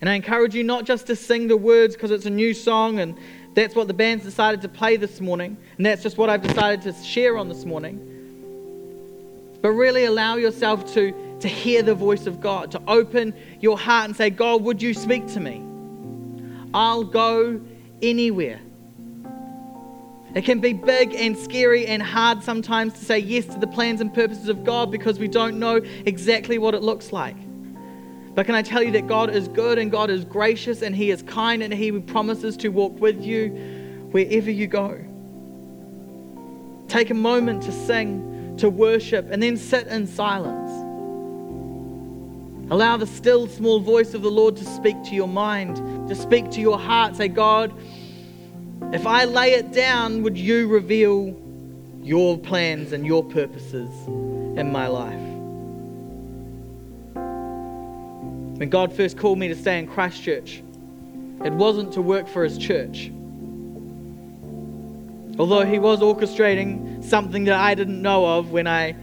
And 0.00 0.10
I 0.10 0.14
encourage 0.14 0.54
you 0.54 0.64
not 0.64 0.84
just 0.84 1.06
to 1.06 1.16
sing 1.16 1.48
the 1.48 1.56
words 1.56 1.94
because 1.94 2.10
it's 2.10 2.26
a 2.26 2.30
new 2.30 2.52
song 2.52 2.98
and 2.98 3.16
that's 3.56 3.74
what 3.74 3.88
the 3.88 3.94
band's 3.94 4.22
decided 4.22 4.62
to 4.62 4.68
play 4.68 4.96
this 4.96 5.20
morning, 5.20 5.56
and 5.76 5.84
that's 5.84 6.02
just 6.02 6.18
what 6.18 6.30
I've 6.30 6.42
decided 6.42 6.82
to 6.82 6.92
share 7.02 7.36
on 7.36 7.48
this 7.48 7.64
morning. 7.64 7.98
But 9.60 9.70
really 9.70 10.04
allow 10.04 10.36
yourself 10.36 10.94
to 10.94 11.12
to 11.40 11.48
hear 11.48 11.82
the 11.82 11.94
voice 11.94 12.26
of 12.26 12.40
God, 12.40 12.70
to 12.72 12.82
open 12.86 13.34
your 13.60 13.78
heart 13.78 14.06
and 14.06 14.16
say, 14.16 14.30
God, 14.30 14.62
would 14.62 14.80
you 14.80 14.94
speak 14.94 15.26
to 15.28 15.40
me? 15.40 15.62
I'll 16.72 17.04
go 17.04 17.60
anywhere. 18.02 18.60
It 20.34 20.44
can 20.44 20.60
be 20.60 20.72
big 20.72 21.14
and 21.14 21.36
scary 21.36 21.86
and 21.86 22.02
hard 22.02 22.42
sometimes 22.42 22.94
to 22.94 23.04
say 23.04 23.18
yes 23.18 23.46
to 23.46 23.58
the 23.58 23.66
plans 23.66 24.00
and 24.00 24.12
purposes 24.12 24.48
of 24.48 24.64
God 24.64 24.90
because 24.90 25.18
we 25.18 25.28
don't 25.28 25.58
know 25.58 25.76
exactly 26.04 26.58
what 26.58 26.74
it 26.74 26.82
looks 26.82 27.12
like. 27.12 27.36
But 28.36 28.44
can 28.44 28.54
I 28.54 28.60
tell 28.60 28.82
you 28.82 28.90
that 28.90 29.06
God 29.06 29.30
is 29.30 29.48
good 29.48 29.78
and 29.78 29.90
God 29.90 30.10
is 30.10 30.26
gracious 30.26 30.82
and 30.82 30.94
He 30.94 31.10
is 31.10 31.22
kind 31.22 31.62
and 31.62 31.72
He 31.72 31.90
promises 31.90 32.54
to 32.58 32.68
walk 32.68 33.00
with 33.00 33.24
you 33.24 33.48
wherever 34.10 34.50
you 34.50 34.66
go? 34.66 35.00
Take 36.86 37.08
a 37.08 37.14
moment 37.14 37.62
to 37.62 37.72
sing, 37.72 38.58
to 38.58 38.68
worship, 38.68 39.30
and 39.30 39.42
then 39.42 39.56
sit 39.56 39.86
in 39.86 40.06
silence. 40.06 40.70
Allow 42.70 42.98
the 42.98 43.06
still 43.06 43.46
small 43.46 43.80
voice 43.80 44.12
of 44.12 44.20
the 44.20 44.30
Lord 44.30 44.54
to 44.58 44.64
speak 44.66 45.02
to 45.04 45.14
your 45.14 45.28
mind, 45.28 45.76
to 46.08 46.14
speak 46.14 46.50
to 46.50 46.60
your 46.60 46.78
heart. 46.78 47.16
Say, 47.16 47.28
God, 47.28 47.72
if 48.92 49.06
I 49.06 49.24
lay 49.24 49.54
it 49.54 49.72
down, 49.72 50.22
would 50.22 50.36
you 50.36 50.68
reveal 50.68 51.34
your 52.02 52.36
plans 52.36 52.92
and 52.92 53.06
your 53.06 53.24
purposes 53.24 53.88
in 54.58 54.70
my 54.70 54.88
life? 54.88 55.25
When 58.56 58.70
God 58.70 58.92
first 58.92 59.18
called 59.18 59.38
me 59.38 59.48
to 59.48 59.54
stay 59.54 59.78
in 59.78 59.86
Christchurch, 59.86 60.62
it 61.44 61.52
wasn't 61.52 61.92
to 61.92 62.02
work 62.02 62.26
for 62.26 62.42
his 62.42 62.56
church. 62.56 63.10
Although 65.38 65.66
he 65.66 65.78
was 65.78 66.00
orchestrating 66.00 67.04
something 67.04 67.44
that 67.44 67.60
I 67.60 67.74
didn't 67.74 68.00
know 68.00 68.24
of 68.38 68.52
when 68.52 68.66
I 68.66 68.96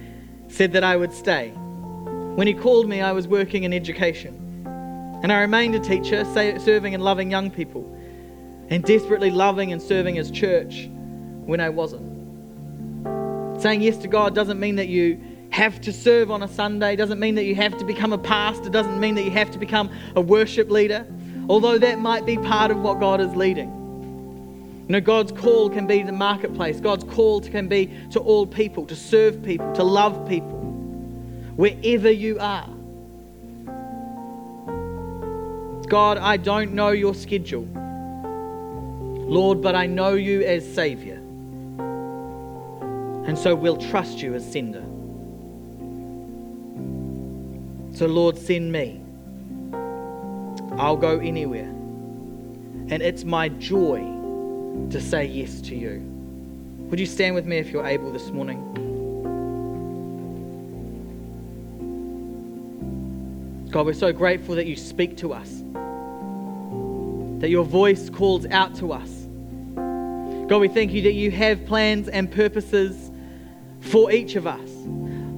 said 0.48 0.74
that 0.74 0.84
I 0.84 0.96
would 0.96 1.14
stay. 1.14 1.50
When 1.50 2.48
he 2.48 2.56
called 2.56 2.90
me, 2.90 3.02
I 3.02 3.12
was 3.12 3.28
working 3.28 3.64
in 3.64 3.74
education. 3.74 4.40
And 5.22 5.32
I 5.32 5.42
remained 5.42 5.76
a 5.76 5.80
teacher, 5.80 6.26
serving 6.26 6.96
and 6.96 7.04
loving 7.04 7.30
young 7.30 7.52
people, 7.52 7.84
and 8.70 8.84
desperately 8.84 9.30
loving 9.30 9.72
and 9.72 9.80
serving 9.80 10.16
his 10.16 10.32
church 10.32 10.90
when 11.46 11.60
I 11.60 11.70
wasn't. 11.70 12.12
Saying 13.62 13.82
yes 13.82 13.98
to 13.98 14.08
God 14.08 14.34
doesn't 14.34 14.60
mean 14.60 14.78
that 14.78 14.88
you 14.88 15.22
have 15.54 15.80
to 15.80 15.94
serve 15.94 16.32
on 16.32 16.42
a 16.42 16.48
Sunday, 16.48 16.96
doesn't 16.96 17.20
mean 17.20 17.36
that 17.36 17.44
you 17.44 17.54
have 17.54 17.78
to 17.78 17.86
become 17.86 18.12
a 18.12 18.18
pastor, 18.18 18.72
doesn't 18.72 19.00
mean 19.00 19.14
that 19.14 19.22
you 19.22 19.30
have 19.30 19.52
to 19.52 19.60
become 19.60 19.88
a 20.16 20.22
worship 20.22 20.72
leader, 20.72 21.06
although 21.48 21.78
that 21.78 22.00
might 22.00 22.26
be 22.26 22.38
part 22.38 22.72
of 22.72 22.80
what 22.80 23.00
God 23.00 23.22
is 23.22 23.36
leading. 23.36 23.70
You 24.88 24.94
know, 24.94 25.00
God's 25.00 25.32
call 25.32 25.70
can 25.70 25.86
be 25.86 26.02
the 26.02 26.12
marketplace. 26.12 26.80
God's 26.80 27.04
call 27.04 27.40
can 27.40 27.68
be 27.68 27.96
to 28.12 28.20
all 28.20 28.48
people, 28.48 28.88
to 28.88 28.96
serve 28.96 29.44
people, 29.44 29.72
to 29.74 29.84
love 29.84 30.28
people 30.28 30.60
wherever 31.56 32.10
you 32.10 32.40
are. 32.40 32.68
God, 35.88 36.18
I 36.18 36.38
don't 36.38 36.74
know 36.74 36.90
your 36.90 37.14
schedule. 37.14 37.68
Lord, 39.30 39.62
but 39.62 39.76
I 39.76 39.86
know 39.86 40.16
you 40.16 40.42
as 40.42 40.66
Savior. 40.74 41.18
And 43.28 43.38
so 43.38 43.54
we'll 43.54 43.78
trust 43.78 44.20
you 44.20 44.34
as 44.34 44.52
sender. 44.52 44.84
So, 47.94 48.08
Lord, 48.08 48.38
send 48.40 48.72
me. 48.72 49.00
I'll 50.80 50.98
go 50.98 51.20
anywhere. 51.20 51.70
And 52.90 53.02
it's 53.04 53.24
my 53.24 53.50
joy 53.50 54.00
to 54.90 55.00
say 55.00 55.26
yes 55.26 55.62
to 55.62 55.76
you. 55.76 56.02
Would 56.90 57.00
you 57.00 57.06
stand 57.06 57.36
with 57.36 57.46
me 57.46 57.58
if 57.58 57.70
you're 57.70 57.86
able 57.86 58.12
this 58.12 58.32
morning? 58.32 58.72
God, 63.70 63.86
we're 63.86 63.94
so 63.94 64.12
grateful 64.12 64.56
that 64.56 64.66
you 64.66 64.76
speak 64.76 65.18
to 65.18 65.34
us, 65.34 65.64
that 67.42 67.50
your 67.50 67.64
voice 67.64 68.10
calls 68.10 68.48
out 68.48 68.76
to 68.76 68.92
us. 68.92 69.28
God, 70.50 70.58
we 70.58 70.68
thank 70.68 70.94
you 70.94 71.04
that 71.04 71.14
you 71.14 71.30
have 71.30 71.64
plans 71.66 72.08
and 72.08 72.32
purposes 72.32 73.12
for 73.82 74.12
each 74.12 74.36
of 74.36 74.48
us 74.48 74.73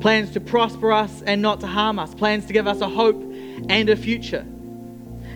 plans 0.06 0.30
to 0.30 0.39
prosper 0.39 0.91
us 0.91 1.24
and 1.24 1.41
not 1.41 1.60
to 1.60 1.65
harm 1.65 1.98
us, 1.98 2.13
plans 2.13 2.46
to 2.46 2.54
give 2.54 2.68
us 2.68 2.80
a 2.80 2.88
hope 2.88 3.20
and 3.70 3.89
a 3.89 3.96
future. 3.96 4.46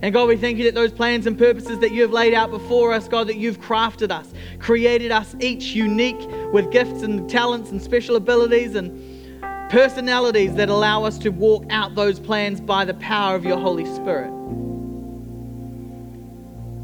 And 0.04 0.14
God, 0.14 0.28
we 0.28 0.38
thank 0.38 0.60
you 0.60 0.66
that 0.66 0.76
those 0.76 0.92
plans 0.92 1.26
and 1.26 1.36
purposes 1.36 1.80
that 1.80 1.92
you 1.92 2.04
have 2.04 2.12
laid 2.12 2.36
out 2.36 2.52
before 2.52 2.94
us, 2.94 3.08
God, 3.08 3.26
that 3.30 3.38
you've 3.38 3.60
crafted 3.60 4.12
us, 4.12 4.32
created 4.60 5.12
us 5.12 5.36
each 5.40 5.74
unique 5.74 6.20
with 6.54 6.70
gifts 6.70 7.02
and 7.02 7.28
talents 7.28 7.72
and 7.72 7.82
special 7.82 8.16
abilities 8.16 8.76
and 8.76 9.42
personalities 9.72 10.54
that 10.54 10.70
allow 10.70 11.04
us 11.04 11.18
to 11.18 11.30
walk 11.30 11.66
out 11.72 11.96
those 11.96 12.20
plans 12.20 12.62
by 12.62 12.86
the 12.86 12.94
power 12.94 13.36
of 13.36 13.44
your 13.46 13.58
Holy 13.58 13.86
Spirit. 13.96 14.30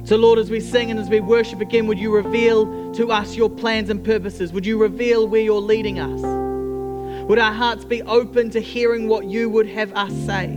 So, 0.07 0.15
Lord, 0.15 0.39
as 0.39 0.49
we 0.49 0.59
sing 0.59 0.89
and 0.89 0.99
as 0.99 1.07
we 1.07 1.19
worship 1.19 1.61
again, 1.61 1.85
would 1.85 1.99
you 1.99 2.11
reveal 2.11 2.91
to 2.93 3.11
us 3.11 3.35
your 3.35 3.51
plans 3.51 3.91
and 3.91 4.03
purposes? 4.03 4.51
Would 4.53 4.65
you 4.65 4.81
reveal 4.81 5.27
where 5.27 5.41
you're 5.41 5.61
leading 5.61 5.99
us? 5.99 6.44
Would 7.27 7.39
our 7.39 7.51
hearts 7.51 7.83
be 7.83 8.03
open 8.03 8.51
to 8.51 8.59
hearing 8.59 9.07
what 9.07 9.25
you 9.25 9.49
would 9.49 9.67
have 9.67 9.91
us 9.93 10.13
say? 10.27 10.47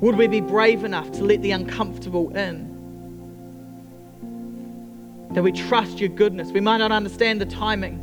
Would 0.00 0.16
we 0.16 0.26
be 0.26 0.40
brave 0.40 0.82
enough 0.82 1.12
to 1.12 1.22
let 1.22 1.42
the 1.42 1.52
uncomfortable 1.52 2.36
in? 2.36 2.66
That 5.30 5.44
we 5.44 5.52
trust 5.52 6.00
your 6.00 6.08
goodness. 6.08 6.50
We 6.50 6.60
might 6.60 6.78
not 6.78 6.90
understand 6.90 7.40
the 7.40 7.46
timings. 7.46 8.02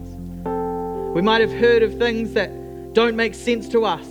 we 1.14 1.22
might 1.22 1.42
have 1.42 1.52
heard 1.52 1.84
of 1.84 1.98
things 1.98 2.32
that 2.34 2.94
don't 2.94 3.18
make 3.18 3.36
sense 3.36 3.68
to 3.70 3.84
us. 3.84 4.08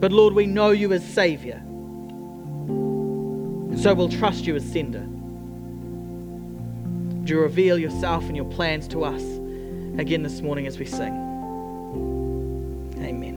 But 0.00 0.10
Lord, 0.10 0.34
we 0.34 0.46
know 0.46 0.72
you 0.72 0.92
as 0.92 1.04
Savior. 1.04 1.62
So 3.76 3.94
we'll 3.94 4.08
trust 4.08 4.46
you 4.46 4.56
as 4.56 4.64
sender. 4.64 5.06
Do 7.24 7.34
you 7.34 7.40
reveal 7.40 7.78
yourself 7.78 8.24
and 8.24 8.34
your 8.34 8.46
plans 8.46 8.88
to 8.88 9.04
us 9.04 9.22
again 9.98 10.22
this 10.22 10.40
morning 10.40 10.66
as 10.66 10.78
we 10.78 10.84
sing? 10.84 11.31